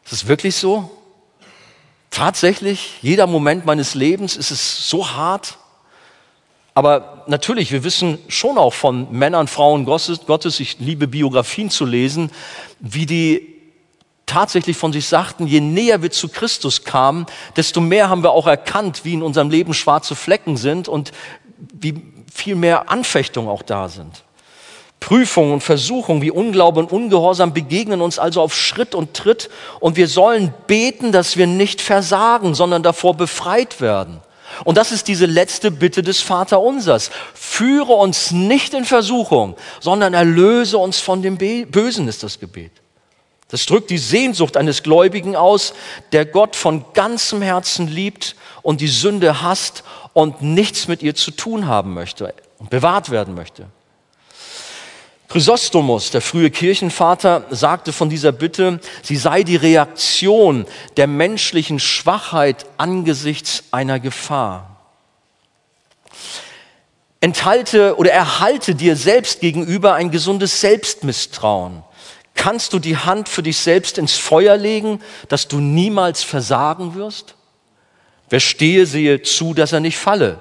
[0.05, 0.91] ist es wirklich so?
[2.11, 5.59] Tatsächlich, jeder Moment meines Lebens ist es so hart?
[6.75, 12.31] Aber natürlich, wir wissen schon auch von Männern, Frauen Gottes, ich liebe Biografien zu lesen,
[12.81, 13.55] wie die
[14.27, 18.49] tatsächlich von sich sagten, je näher wir zu Christus kamen, desto mehr haben wir auch
[18.49, 21.13] erkannt, wie in unserem Leben schwarze Flecken sind und
[21.73, 24.25] wie viel mehr Anfechtungen auch da sind.
[24.99, 29.97] Prüfungen und Versuchungen wie Unglaube und Ungehorsam begegnen uns also auf Schritt und Tritt und
[29.97, 34.21] wir sollen beten, dass wir nicht versagen, sondern davor befreit werden.
[34.63, 37.11] Und das ist diese letzte Bitte des Vaterunsers.
[37.35, 42.71] Führe uns nicht in Versuchung, sondern erlöse uns von dem Bösen, ist das Gebet.
[43.49, 45.75] Das drückt die Sehnsucht eines Gläubigen aus,
[46.13, 51.31] der Gott von ganzem Herzen liebt und die Sünde hasst und nichts mit ihr zu
[51.31, 53.67] tun haben möchte und bewahrt werden möchte.
[55.35, 60.65] Chrysostomus, der frühe Kirchenvater, sagte von dieser Bitte, sie sei die Reaktion
[60.97, 64.77] der menschlichen Schwachheit angesichts einer Gefahr.
[67.21, 71.83] Enthalte oder erhalte dir selbst gegenüber ein gesundes Selbstmisstrauen.
[72.37, 77.35] Kannst du die Hand für dich selbst ins Feuer legen, dass du niemals versagen wirst?
[78.31, 80.39] Wer stehe, sehe zu, dass er nicht falle.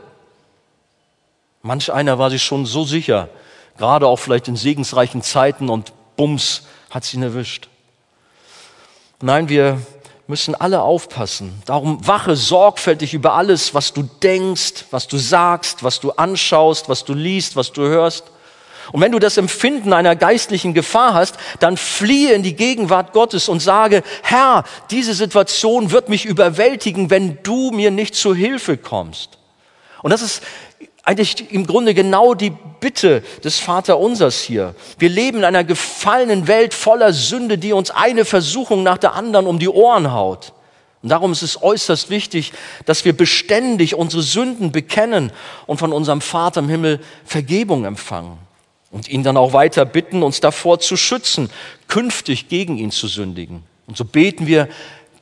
[1.64, 3.30] Manch einer war sich schon so sicher,
[3.78, 7.70] gerade auch vielleicht in segensreichen Zeiten und bums hat sie ihn erwischt.
[9.22, 9.82] Nein, wir
[10.28, 11.62] müssen alle aufpassen.
[11.66, 17.04] Darum wache sorgfältig über alles, was du denkst, was du sagst, was du anschaust, was
[17.04, 18.26] du liest, was du hörst.
[18.92, 23.48] Und wenn du das Empfinden einer geistlichen Gefahr hast, dann fliehe in die Gegenwart Gottes
[23.48, 29.38] und sage, Herr, diese Situation wird mich überwältigen, wenn du mir nicht zu Hilfe kommst.
[30.02, 30.44] Und das ist
[31.04, 34.74] eigentlich im Grunde genau die Bitte des Vaterunsers hier.
[34.98, 39.48] Wir leben in einer gefallenen Welt voller Sünde, die uns eine Versuchung nach der anderen
[39.48, 40.54] um die Ohren haut.
[41.02, 42.54] Und darum ist es äußerst wichtig,
[42.86, 45.34] dass wir beständig unsere Sünden bekennen
[45.68, 48.38] und von unserem Vater im Himmel Vergebung empfangen.
[48.90, 51.50] Und ihn dann auch weiter bitten, uns davor zu schützen,
[51.90, 53.64] künftig gegen ihn zu sündigen.
[53.88, 54.70] Und so beten wir,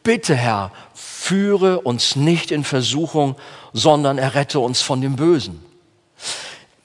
[0.03, 3.35] bitte Herr, führe uns nicht in Versuchung,
[3.73, 5.70] sondern errette uns von dem Bösen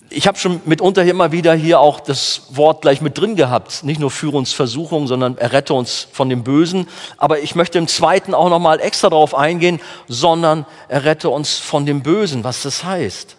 [0.09, 3.83] ich habe schon mitunter immer wieder hier auch das Wort gleich mit drin gehabt.
[3.83, 6.89] Nicht nur führe uns Versuchung, sondern errette uns von dem Bösen.
[7.19, 12.03] Aber ich möchte im zweiten auch nochmal extra darauf eingehen, sondern errette uns von dem
[12.03, 13.37] Bösen, was das heißt.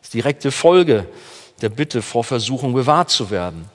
[0.00, 1.06] Das ist direkte Folge
[1.60, 3.70] der Bitte vor Versuchung bewahrt zu werden.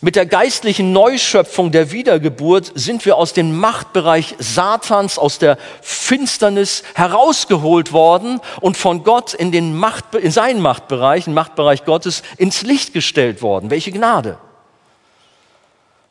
[0.00, 6.82] Mit der geistlichen Neuschöpfung der Wiedergeburt sind wir aus dem Machtbereich Satans, aus der Finsternis
[6.94, 12.62] herausgeholt worden und von Gott in, den Macht, in seinen Machtbereich, den Machtbereich Gottes, ins
[12.62, 13.70] Licht gestellt worden.
[13.70, 14.38] Welche Gnade!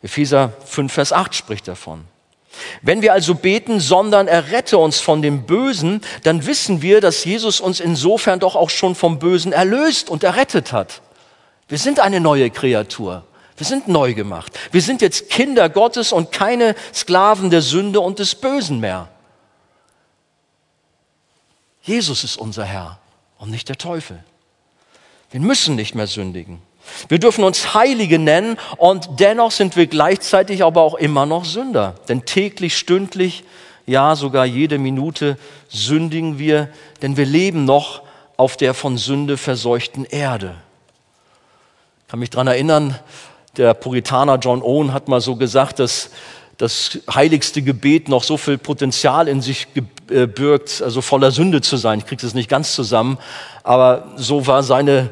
[0.01, 2.05] Epheser 5, Vers 8 spricht davon.
[2.81, 7.59] Wenn wir also beten, sondern errette uns von dem Bösen, dann wissen wir, dass Jesus
[7.59, 11.01] uns insofern doch auch schon vom Bösen erlöst und errettet hat.
[11.67, 13.23] Wir sind eine neue Kreatur.
[13.61, 14.57] Wir sind neu gemacht.
[14.71, 19.07] Wir sind jetzt Kinder Gottes und keine Sklaven der Sünde und des Bösen mehr.
[21.83, 22.97] Jesus ist unser Herr
[23.37, 24.23] und nicht der Teufel.
[25.29, 26.59] Wir müssen nicht mehr sündigen.
[27.07, 31.93] Wir dürfen uns Heilige nennen und dennoch sind wir gleichzeitig aber auch immer noch Sünder.
[32.09, 33.43] Denn täglich, stündlich,
[33.85, 35.37] ja sogar jede Minute
[35.69, 36.67] sündigen wir,
[37.03, 38.01] denn wir leben noch
[38.37, 40.55] auf der von Sünde verseuchten Erde.
[41.99, 42.99] Ich kann mich daran erinnern,
[43.57, 46.09] der Puritaner John Owen hat mal so gesagt, dass
[46.57, 49.67] das heiligste Gebet noch so viel Potenzial in sich
[50.09, 51.99] äh, birgt, also voller Sünde zu sein.
[51.99, 53.17] Ich kriege das nicht ganz zusammen,
[53.63, 55.09] aber so war seine,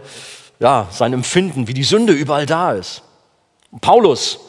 [0.59, 3.01] ja, sein Empfinden, wie die Sünde überall da ist.
[3.81, 4.39] Paulus,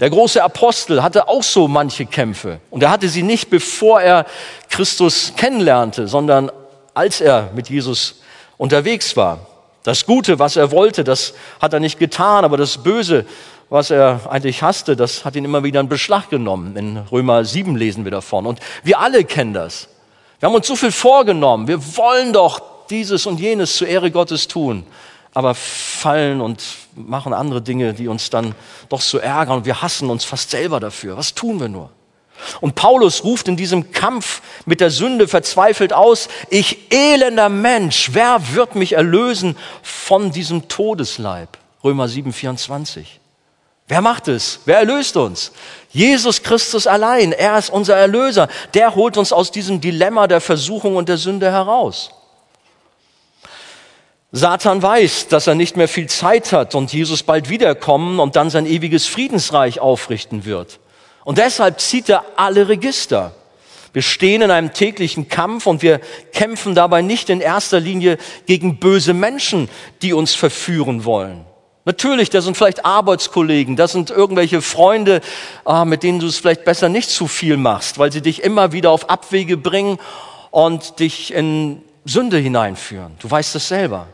[0.00, 2.60] der große Apostel, hatte auch so manche Kämpfe.
[2.70, 4.26] Und er hatte sie nicht, bevor er
[4.68, 6.50] Christus kennenlernte, sondern
[6.92, 8.20] als er mit Jesus
[8.58, 9.46] unterwegs war.
[9.82, 13.24] Das Gute, was er wollte, das hat er nicht getan, aber das Böse,
[13.70, 16.76] was er eigentlich hasste, das hat ihn immer wieder in Beschlag genommen.
[16.76, 18.46] In Römer 7 lesen wir davon.
[18.46, 19.88] Und wir alle kennen das.
[20.38, 21.68] Wir haben uns so viel vorgenommen.
[21.68, 24.84] Wir wollen doch dieses und jenes zur Ehre Gottes tun,
[25.32, 26.62] aber fallen und
[26.94, 28.54] machen andere Dinge, die uns dann
[28.88, 31.16] doch so ärgern und wir hassen uns fast selber dafür.
[31.16, 31.90] Was tun wir nur?
[32.60, 38.54] Und Paulus ruft in diesem Kampf mit der Sünde verzweifelt aus, ich elender Mensch, wer
[38.54, 41.58] wird mich erlösen von diesem Todesleib?
[41.82, 43.20] Römer 7, 24.
[43.88, 44.60] Wer macht es?
[44.66, 45.50] Wer erlöst uns?
[45.90, 47.32] Jesus Christus allein.
[47.32, 48.48] Er ist unser Erlöser.
[48.74, 52.10] Der holt uns aus diesem Dilemma der Versuchung und der Sünde heraus.
[54.32, 58.48] Satan weiß, dass er nicht mehr viel Zeit hat und Jesus bald wiederkommen und dann
[58.48, 60.78] sein ewiges Friedensreich aufrichten wird.
[61.24, 63.34] Und deshalb zieht er alle Register.
[63.92, 66.00] Wir stehen in einem täglichen Kampf und wir
[66.32, 69.68] kämpfen dabei nicht in erster Linie gegen böse Menschen,
[70.02, 71.44] die uns verführen wollen.
[71.86, 75.22] Natürlich, das sind vielleicht Arbeitskollegen, das sind irgendwelche Freunde,
[75.64, 78.72] ah, mit denen du es vielleicht besser nicht zu viel machst, weil sie dich immer
[78.72, 79.98] wieder auf Abwege bringen
[80.50, 83.16] und dich in Sünde hineinführen.
[83.18, 84.06] Du weißt es selber.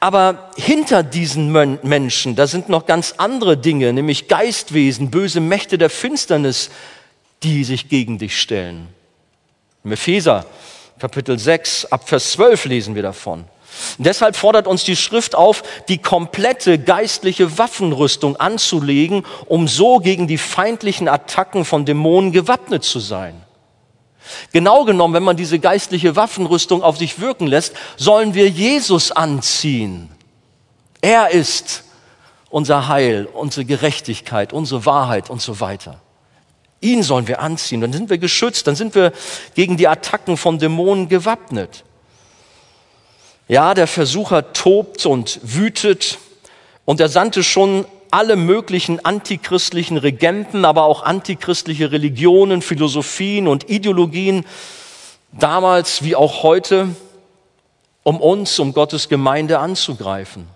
[0.00, 5.90] Aber hinter diesen Menschen, da sind noch ganz andere Dinge, nämlich Geistwesen, böse Mächte der
[5.90, 6.70] Finsternis,
[7.42, 8.88] die sich gegen dich stellen.
[9.84, 10.46] Im Epheser
[10.98, 13.44] Kapitel 6 ab Vers 12 lesen wir davon.
[13.98, 20.38] Deshalb fordert uns die Schrift auf, die komplette geistliche Waffenrüstung anzulegen, um so gegen die
[20.38, 23.34] feindlichen Attacken von Dämonen gewappnet zu sein.
[24.52, 30.08] Genau genommen, wenn man diese geistliche Waffenrüstung auf sich wirken lässt, sollen wir Jesus anziehen.
[31.00, 31.84] Er ist
[32.50, 36.00] unser Heil, unsere Gerechtigkeit, unsere Wahrheit und so weiter.
[36.80, 39.12] Ihn sollen wir anziehen, dann sind wir geschützt, dann sind wir
[39.54, 41.84] gegen die Attacken von Dämonen gewappnet.
[43.48, 46.18] Ja, der Versucher tobt und wütet
[46.84, 54.44] und er sandte schon alle möglichen antichristlichen Regenten, aber auch antichristliche Religionen, Philosophien und Ideologien,
[55.32, 56.88] damals wie auch heute,
[58.02, 60.46] um uns, um Gottes Gemeinde anzugreifen.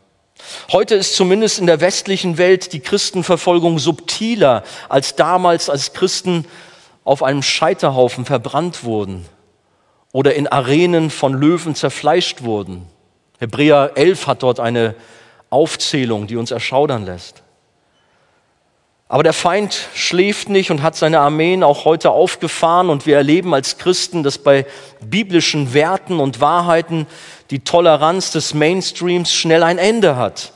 [0.71, 6.45] Heute ist zumindest in der westlichen Welt die Christenverfolgung subtiler als damals, als Christen
[7.05, 9.25] auf einem Scheiterhaufen verbrannt wurden
[10.13, 12.87] oder in Arenen von Löwen zerfleischt wurden.
[13.39, 14.95] Hebräer 11 hat dort eine
[15.49, 17.46] Aufzählung, die uns erschaudern lässt.
[19.09, 23.55] Aber der Feind schläft nicht und hat seine Armeen auch heute aufgefahren und wir erleben
[23.55, 24.67] als Christen, dass bei
[25.01, 27.07] biblischen Werten und Wahrheiten
[27.51, 30.53] die Toleranz des Mainstreams schnell ein Ende hat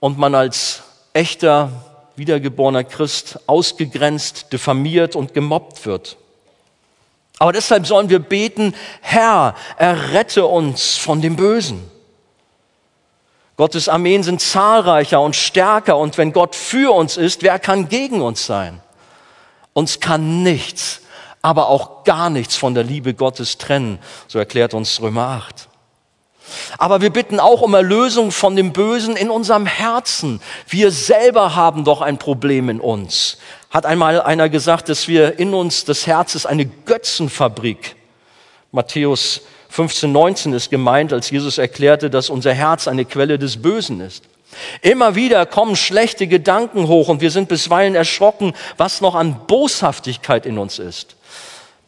[0.00, 1.70] und man als echter
[2.16, 6.16] wiedergeborener Christ ausgegrenzt, diffamiert und gemobbt wird.
[7.38, 11.90] Aber deshalb sollen wir beten, Herr, errette uns von dem Bösen.
[13.56, 18.20] Gottes Armeen sind zahlreicher und stärker und wenn Gott für uns ist, wer kann gegen
[18.20, 18.80] uns sein?
[19.72, 21.00] Uns kann nichts,
[21.40, 25.68] aber auch gar nichts von der Liebe Gottes trennen, so erklärt uns Römer 8.
[26.78, 30.40] Aber wir bitten auch um Erlösung von dem Bösen in unserem Herzen.
[30.68, 33.38] Wir selber haben doch ein Problem in uns.
[33.70, 37.96] Hat einmal einer gesagt, dass wir in uns das Herz ist eine Götzenfabrik.
[38.70, 39.42] Matthäus
[39.76, 44.24] 15, 19 ist gemeint, als Jesus erklärte, dass unser Herz eine Quelle des Bösen ist.
[44.80, 50.46] Immer wieder kommen schlechte Gedanken hoch und wir sind bisweilen erschrocken, was noch an Boshaftigkeit
[50.46, 51.16] in uns ist.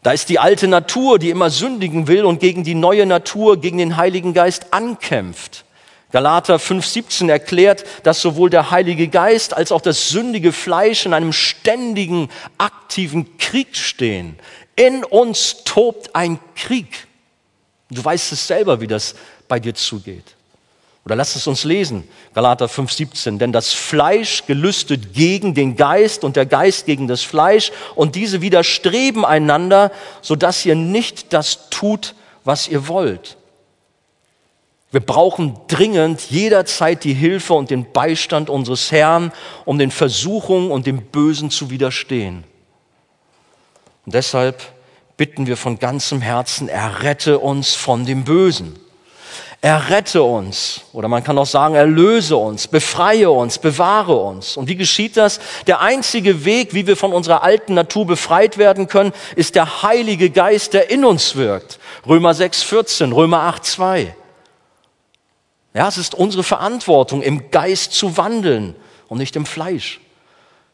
[0.03, 3.79] Da ist die alte Natur, die immer sündigen will und gegen die neue Natur, gegen
[3.79, 5.65] den Heiligen Geist ankämpft.
[6.13, 11.33] Galater 5.17 erklärt, dass sowohl der Heilige Geist als auch das sündige Fleisch in einem
[11.33, 14.39] ständigen, aktiven Krieg stehen.
[14.77, 17.08] In uns tobt ein Krieg.
[17.91, 19.15] Du weißt es selber, wie das
[19.47, 20.35] bei dir zugeht.
[21.05, 23.39] Oder lass es uns lesen, Galater 5,17.
[23.39, 28.43] Denn das Fleisch gelüstet gegen den Geist und der Geist gegen das Fleisch und diese
[28.43, 33.39] widerstreben einander, sodass ihr nicht das tut, was ihr wollt.
[34.91, 39.33] Wir brauchen dringend jederzeit die Hilfe und den Beistand unseres Herrn,
[39.65, 42.45] um den Versuchungen und dem Bösen zu widerstehen.
[44.07, 44.63] Und deshalb
[45.19, 48.79] bitten wir von ganzem Herzen, errette uns von dem Bösen.
[49.61, 54.57] Errette uns, oder man kann auch sagen, erlöse uns, befreie uns, bewahre uns.
[54.57, 55.41] Und wie geschieht das?
[55.67, 60.31] Der einzige Weg, wie wir von unserer alten Natur befreit werden können, ist der Heilige
[60.31, 61.81] Geist, der in uns wirkt.
[62.07, 64.15] Römer 6, 14, Römer 8, 2.
[65.75, 68.77] Ja, es ist unsere Verantwortung, im Geist zu wandeln
[69.09, 70.01] und nicht im Fleisch.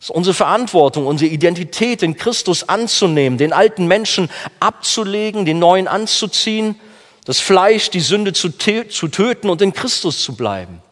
[0.05, 4.29] Es ist unsere Verantwortung, unsere Identität in Christus anzunehmen, den alten Menschen
[4.61, 6.79] abzulegen, den neuen anzuziehen,
[7.25, 10.83] das Fleisch, die Sünde zu, zu töten und in Christus zu bleiben.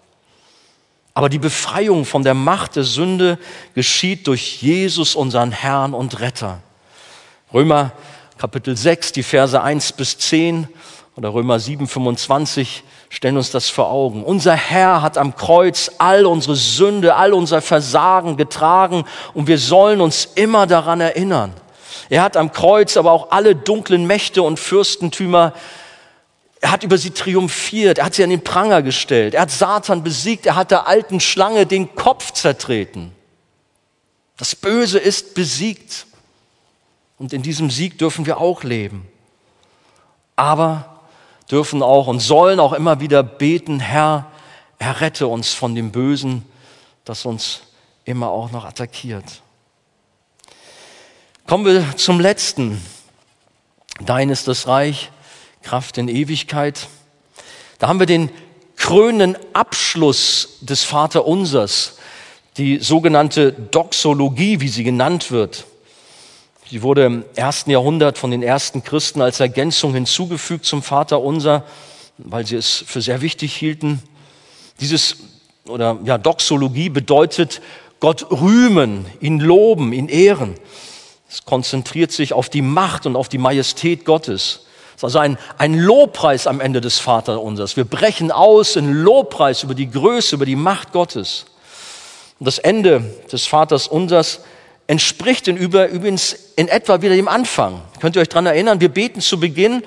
[1.13, 3.39] Aber die Befreiung von der Macht der Sünde
[3.75, 6.63] geschieht durch Jesus, unseren Herrn und Retter.
[7.53, 7.93] Römer
[8.39, 10.69] Kapitel 6, die Verse 1 bis 10
[11.17, 14.25] oder Römer 7, 25 stellen uns das vor Augen.
[14.25, 20.01] Unser Herr hat am Kreuz all unsere Sünde, all unser Versagen getragen und wir sollen
[20.01, 21.53] uns immer daran erinnern.
[22.09, 25.53] Er hat am Kreuz aber auch alle dunklen Mächte und Fürstentümer
[26.63, 30.05] er hat über sie triumphiert, er hat sie an den Pranger gestellt, er hat Satan
[30.05, 33.13] besiegt, er hat der alten Schlange den Kopf zertreten.
[34.37, 36.07] Das Böse ist besiegt
[37.19, 39.07] und in diesem Sieg dürfen wir auch leben.
[40.37, 40.92] Aber
[41.53, 44.31] dürfen auch und sollen auch immer wieder beten, Herr,
[44.79, 46.45] errette uns von dem Bösen,
[47.05, 47.61] das uns
[48.05, 49.43] immer auch noch attackiert.
[51.47, 52.83] Kommen wir zum letzten.
[54.01, 55.11] Dein ist das Reich,
[55.63, 56.89] Kraft in Ewigkeit.
[57.79, 58.31] Da haben wir den
[58.77, 61.99] krönenden Abschluss des Vaterunsers,
[62.57, 65.67] die sogenannte Doxologie, wie sie genannt wird.
[66.73, 71.65] Sie wurde im ersten Jahrhundert von den ersten Christen als Ergänzung hinzugefügt zum Vater unser,
[72.17, 74.03] weil sie es für sehr wichtig hielten.
[74.81, 75.19] Dieses
[75.67, 77.61] oder ja, Doxologie bedeutet
[78.01, 80.55] Gott rühmen, ihn loben, ihn ehren.
[81.29, 84.61] Es konzentriert sich auf die Macht und auf die Majestät Gottes.
[84.93, 87.77] Es ist also ein, ein Lobpreis am Ende des Vaterunsers.
[87.77, 91.45] Wir brechen aus in Lobpreis über die Größe, über die Macht Gottes.
[92.39, 94.41] Und das Ende des Vaters Unsers
[94.93, 97.81] entspricht in über, übrigens in etwa wieder dem Anfang.
[97.99, 98.83] Könnt ihr euch daran erinnern?
[98.83, 99.83] Wir beten zu Beginn,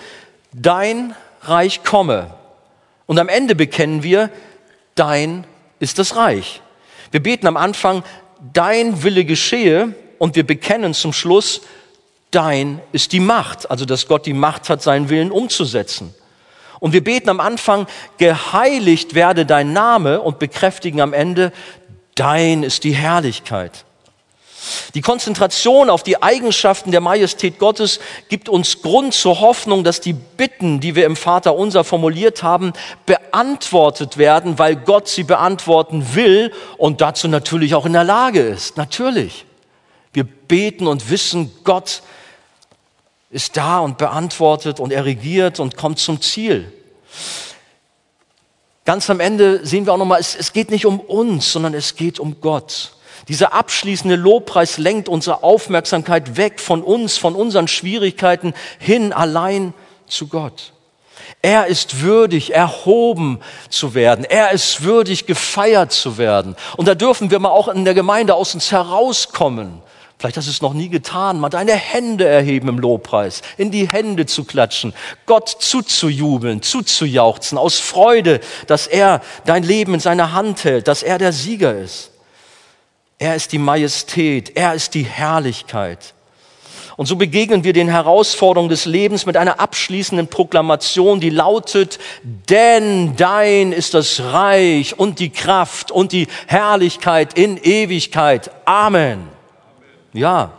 [0.52, 2.34] dein Reich komme.
[3.06, 4.32] Und am Ende bekennen wir,
[4.96, 5.46] dein
[5.78, 6.60] ist das Reich.
[7.12, 8.02] Wir beten am Anfang,
[8.52, 11.62] dein Wille geschehe und wir bekennen zum Schluss,
[12.32, 16.16] dein ist die Macht, also dass Gott die Macht hat, seinen Willen umzusetzen.
[16.80, 17.86] Und wir beten am Anfang,
[18.18, 21.52] geheiligt werde dein Name und bekräftigen am Ende,
[22.16, 23.86] dein ist die Herrlichkeit.
[24.94, 28.00] Die Konzentration auf die Eigenschaften der Majestät Gottes
[28.30, 32.74] gibt uns Grund zur Hoffnung, dass die Bitten, die wir im Vater unser formuliert haben,
[33.06, 38.78] beantwortet werden, weil Gott sie beantworten will und dazu natürlich auch in der Lage ist.
[38.78, 39.46] Natürlich.
[40.14, 42.02] Wir beten und wissen, Gott
[43.30, 46.72] ist da und beantwortet und er regiert und kommt zum Ziel.
[48.86, 51.96] Ganz am Ende sehen wir auch nochmal, es, es geht nicht um uns, sondern es
[51.96, 52.95] geht um Gott.
[53.28, 59.74] Dieser abschließende Lobpreis lenkt unsere Aufmerksamkeit weg von uns, von unseren Schwierigkeiten hin allein
[60.08, 60.74] zu Gott.
[61.42, 63.40] Er ist würdig, erhoben
[63.70, 64.26] zu werden.
[64.26, 66.56] Er ist würdig, gefeiert zu werden.
[66.78, 69.82] Und da dürfen wir mal auch in der Gemeinde aus uns herauskommen.
[70.18, 73.88] Vielleicht hast du es noch nie getan, mal deine Hände erheben im Lobpreis, in die
[73.88, 74.94] Hände zu klatschen,
[75.26, 81.18] Gott zuzujubeln, zuzujauchzen, aus Freude, dass er dein Leben in seiner Hand hält, dass er
[81.18, 82.12] der Sieger ist.
[83.18, 86.14] Er ist die Majestät, er ist die Herrlichkeit.
[86.98, 93.16] Und so begegnen wir den Herausforderungen des Lebens mit einer abschließenden Proklamation, die lautet, denn
[93.18, 98.50] dein ist das Reich und die Kraft und die Herrlichkeit in Ewigkeit.
[98.64, 99.28] Amen.
[100.14, 100.54] Ja,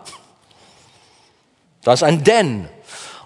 [1.83, 2.69] da ist ein denn.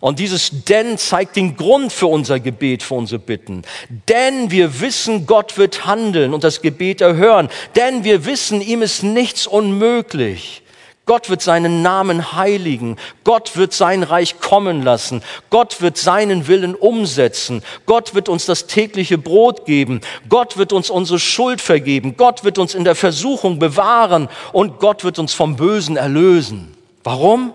[0.00, 3.62] Und dieses denn zeigt den Grund für unser Gebet, für unsere Bitten.
[4.08, 7.50] Denn wir wissen, Gott wird handeln und das Gebet erhören.
[7.76, 10.62] Denn wir wissen, ihm ist nichts unmöglich.
[11.10, 12.96] Gott wird seinen Namen heiligen.
[13.24, 15.22] Gott wird sein Reich kommen lassen.
[15.50, 17.62] Gott wird seinen Willen umsetzen.
[17.84, 20.02] Gott wird uns das tägliche Brot geben.
[20.28, 22.16] Gott wird uns unsere Schuld vergeben.
[22.16, 26.76] Gott wird uns in der Versuchung bewahren und Gott wird uns vom Bösen erlösen.
[27.02, 27.54] Warum?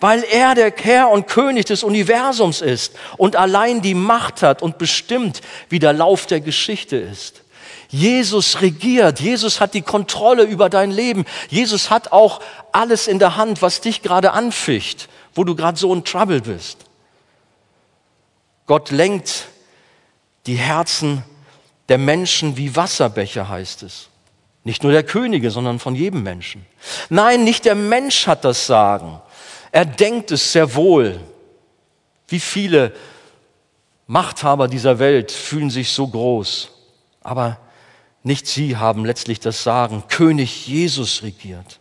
[0.00, 4.78] Weil er der Herr und König des Universums ist und allein die Macht hat und
[4.78, 7.42] bestimmt, wie der Lauf der Geschichte ist.
[7.88, 13.36] Jesus regiert, Jesus hat die Kontrolle über dein Leben, Jesus hat auch alles in der
[13.36, 16.78] Hand, was dich gerade anficht, wo du gerade so in Trouble bist.
[18.66, 19.46] Gott lenkt
[20.46, 21.24] die Herzen
[21.88, 24.08] der Menschen wie Wasserbecher, heißt es.
[24.62, 26.64] Nicht nur der Könige, sondern von jedem Menschen.
[27.08, 29.20] Nein, nicht der Mensch hat das Sagen.
[29.72, 31.20] Er denkt es sehr wohl.
[32.28, 32.92] Wie viele
[34.06, 36.70] Machthaber dieser Welt fühlen sich so groß,
[37.22, 37.58] aber
[38.22, 40.04] nicht sie haben letztlich das Sagen.
[40.08, 41.80] König Jesus regiert.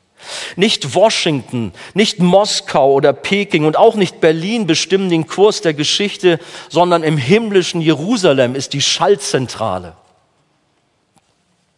[0.55, 6.39] Nicht Washington, nicht Moskau oder Peking und auch nicht Berlin bestimmen den Kurs der Geschichte,
[6.69, 9.95] sondern im himmlischen Jerusalem ist die Schaltzentrale.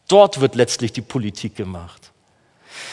[0.07, 2.10] Dort wird letztlich die Politik gemacht.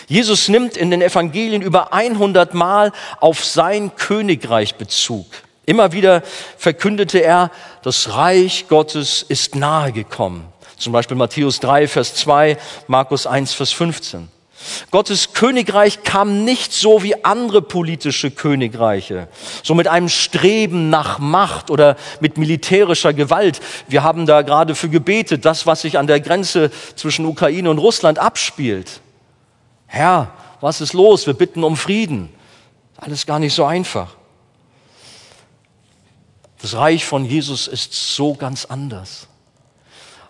[0.07, 5.27] Jesus nimmt in den Evangelien über 100 Mal auf sein Königreich Bezug.
[5.67, 6.23] Immer wieder
[6.57, 7.51] verkündete er,
[7.83, 10.47] das Reich Gottes ist nahe gekommen.
[10.79, 14.29] Zum Beispiel Matthäus 3, Vers 2, Markus 1, Vers 15.
[14.91, 19.29] Gottes Königreich kam nicht so wie andere politische Königreiche,
[19.63, 23.61] so mit einem Streben nach Macht oder mit militärischer Gewalt.
[23.89, 27.79] Wir haben da gerade für gebetet, das, was sich an der Grenze zwischen Ukraine und
[27.79, 29.01] Russland abspielt.
[29.89, 31.27] Herr, was ist los?
[31.27, 32.33] Wir bitten um Frieden.
[32.97, 34.15] Alles gar nicht so einfach.
[36.63, 39.27] Das Reich von Jesus ist so ganz anders.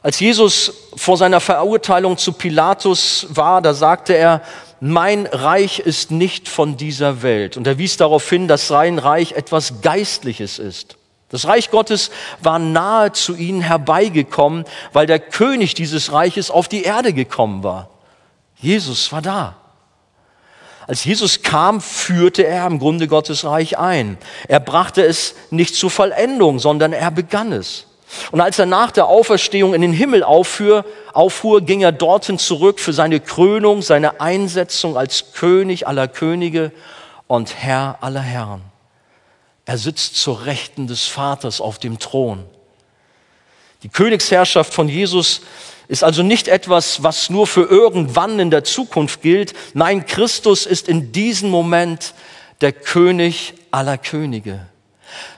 [0.02, 4.42] Als Jesus vor seiner Verurteilung zu Pilatus war, da sagte er,
[4.80, 7.56] mein Reich ist nicht von dieser Welt.
[7.56, 10.96] Und er wies darauf hin, dass sein Reich etwas Geistliches ist.
[11.30, 16.84] Das Reich Gottes war nahe zu ihnen herbeigekommen, weil der König dieses Reiches auf die
[16.84, 17.90] Erde gekommen war.
[18.61, 19.56] Jesus war da.
[20.86, 24.16] Als Jesus kam, führte er im Grunde Gottes Reich ein.
[24.48, 27.84] Er brachte es nicht zur Vollendung, sondern er begann es.
[28.32, 32.80] Und als er nach der Auferstehung in den Himmel auffuhr, auffuhr, ging er dorthin zurück
[32.80, 36.72] für seine Krönung, seine Einsetzung als König aller Könige
[37.26, 38.62] und Herr aller Herren.
[39.66, 42.44] Er sitzt zur Rechten des Vaters auf dem Thron.
[43.82, 45.42] Die Königsherrschaft von Jesus
[45.89, 49.55] ist also nicht etwas, was nur für irgendwann in der Zukunft gilt.
[49.72, 52.14] Nein, Christus ist in diesem Moment
[52.61, 54.66] der König aller Könige.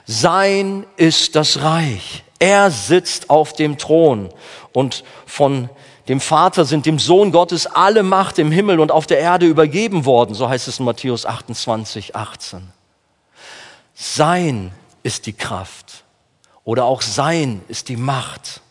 [0.05, 2.23] Sein ist das Reich.
[2.37, 4.29] Er sitzt auf dem Thron
[4.73, 5.69] und von
[6.07, 10.05] dem Vater sind dem Sohn Gottes alle Macht im Himmel und auf der Erde übergeben
[10.05, 12.67] worden, so heißt es in Matthäus 28, 18.
[13.93, 14.73] Sein
[15.03, 16.03] ist die Kraft
[16.63, 18.61] oder auch sein ist die Macht.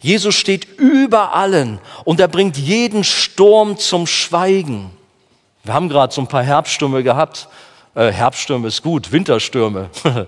[0.00, 4.90] Jesus steht über allen und er bringt jeden Sturm zum Schweigen.
[5.62, 7.48] Wir haben gerade so ein paar Herbststürme gehabt.
[7.94, 9.90] Äh, Herbststürme ist gut, Winterstürme.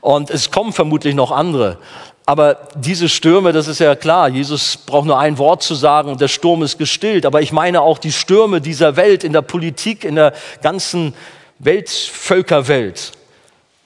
[0.00, 1.78] und es kommen vermutlich noch andere.
[2.26, 6.22] Aber diese Stürme, das ist ja klar, Jesus braucht nur ein Wort zu sagen und
[6.22, 7.26] der Sturm ist gestillt.
[7.26, 10.32] Aber ich meine auch die Stürme dieser Welt, in der Politik, in der
[10.62, 11.12] ganzen
[11.58, 13.12] Weltvölkerwelt.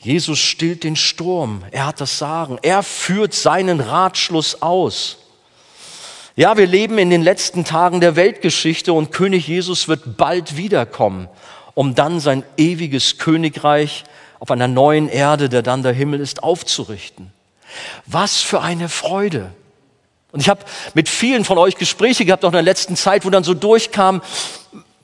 [0.00, 5.18] Jesus stillt den Sturm, er hat das Sagen, er führt seinen Ratschluss aus.
[6.36, 11.28] Ja, wir leben in den letzten Tagen der Weltgeschichte und König Jesus wird bald wiederkommen,
[11.74, 14.04] um dann sein ewiges Königreich
[14.38, 17.32] auf einer neuen Erde, der dann der Himmel ist, aufzurichten.
[18.06, 19.50] Was für eine Freude.
[20.30, 20.60] Und ich habe
[20.94, 24.22] mit vielen von euch Gespräche gehabt, auch in der letzten Zeit, wo dann so durchkam,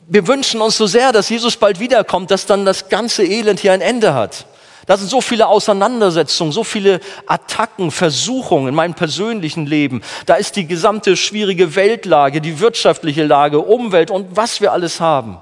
[0.07, 3.73] wir wünschen uns so sehr, dass Jesus bald wiederkommt, dass dann das ganze Elend hier
[3.73, 4.47] ein Ende hat.
[4.87, 10.03] Da sind so viele Auseinandersetzungen, so viele Attacken, Versuchungen in meinem persönlichen Leben.
[10.27, 15.39] Da ist die gesamte schwierige Weltlage, die wirtschaftliche Lage, Umwelt und was wir alles haben.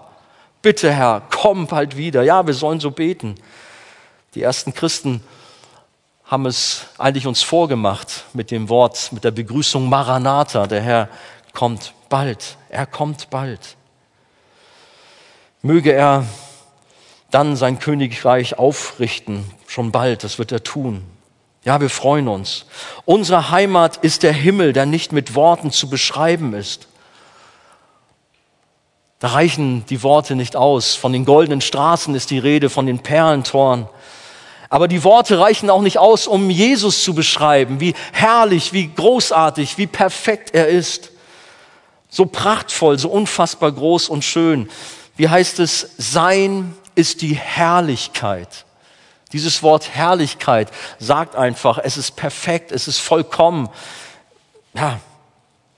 [0.63, 2.23] Bitte Herr, komm bald wieder.
[2.23, 3.35] Ja, wir sollen so beten.
[4.35, 5.23] Die ersten Christen
[6.25, 10.67] haben es eigentlich uns vorgemacht mit dem Wort, mit der Begrüßung Maranatha.
[10.67, 11.09] Der Herr
[11.53, 12.57] kommt bald.
[12.69, 13.77] Er kommt bald.
[15.61, 16.25] Möge er
[17.33, 21.03] dann sein Königreich aufrichten, schon bald, das wird er tun.
[21.65, 22.67] Ja, wir freuen uns.
[23.05, 26.89] Unsere Heimat ist der Himmel, der nicht mit Worten zu beschreiben ist.
[29.21, 30.97] Da reichen die Worte nicht aus.
[30.97, 33.89] Von den goldenen Straßen ist die Rede, von den Perlentoren.
[34.69, 39.79] Aber die Worte reichen auch nicht aus, um Jesus zu beschreiben, wie herrlich, wie großartig,
[39.79, 41.13] wie perfekt er ist.
[42.09, 44.69] So prachtvoll, so unfassbar groß und schön.
[45.17, 48.65] Wie heißt es, sein ist die Herrlichkeit.
[49.33, 53.69] Dieses Wort Herrlichkeit sagt einfach, es ist perfekt, es ist vollkommen.
[54.75, 55.01] Ja,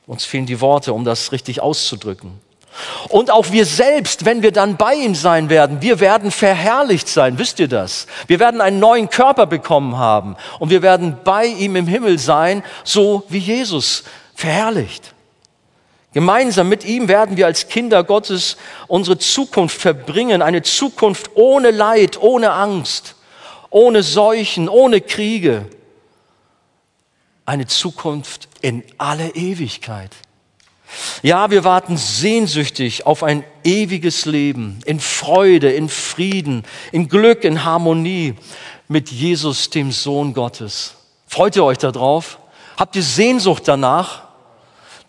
[0.07, 2.41] uns fehlen die Worte, um das richtig auszudrücken.
[3.09, 7.39] Und auch wir selbst, wenn wir dann bei ihm sein werden, wir werden verherrlicht sein.
[7.39, 8.09] Wisst ihr das?
[8.27, 12.65] Wir werden einen neuen Körper bekommen haben und wir werden bei ihm im Himmel sein,
[12.83, 14.03] so wie Jesus
[14.35, 15.14] verherrlicht.
[16.15, 18.57] Gemeinsam mit ihm werden wir als Kinder Gottes
[18.87, 23.17] unsere Zukunft verbringen, eine Zukunft ohne Leid, ohne Angst,
[23.69, 25.67] ohne Seuchen, ohne Kriege,
[27.45, 30.13] eine Zukunft in alle Ewigkeit.
[31.25, 36.63] Ja, wir warten sehnsüchtig auf ein ewiges Leben in Freude, in Frieden,
[36.93, 38.35] in Glück, in Harmonie
[38.87, 40.95] mit Jesus, dem Sohn Gottes.
[41.27, 42.39] Freut ihr euch darauf?
[42.77, 44.25] Habt ihr Sehnsucht danach?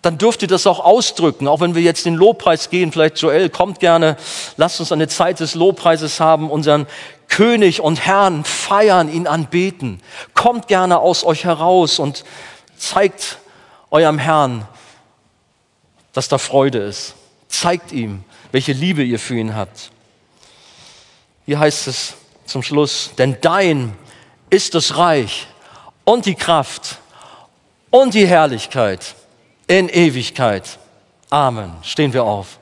[0.06, 2.92] Dann dürft ihr das auch ausdrücken, auch wenn wir jetzt den Lobpreis gehen.
[2.92, 4.18] Vielleicht Joel, kommt gerne,
[4.56, 6.86] lasst uns eine Zeit des Lobpreises haben, unseren
[7.28, 10.00] König und Herrn feiern, ihn anbeten.
[10.36, 12.24] Kommt gerne aus euch heraus und
[12.78, 13.40] zeigt
[13.90, 14.68] eurem Herrn,
[16.14, 17.16] dass da Freude ist.
[17.48, 19.90] Zeigt ihm, welche Liebe ihr für ihn habt.
[21.48, 22.14] Hier heißt es
[22.46, 23.98] zum Schluss, denn dein
[24.52, 25.48] ist das Reich
[26.04, 27.00] und die Kraft
[27.90, 29.16] und die Herrlichkeit
[29.68, 30.78] in Ewigkeit.
[31.30, 31.72] Amen.
[31.82, 32.60] Stehen wir auf.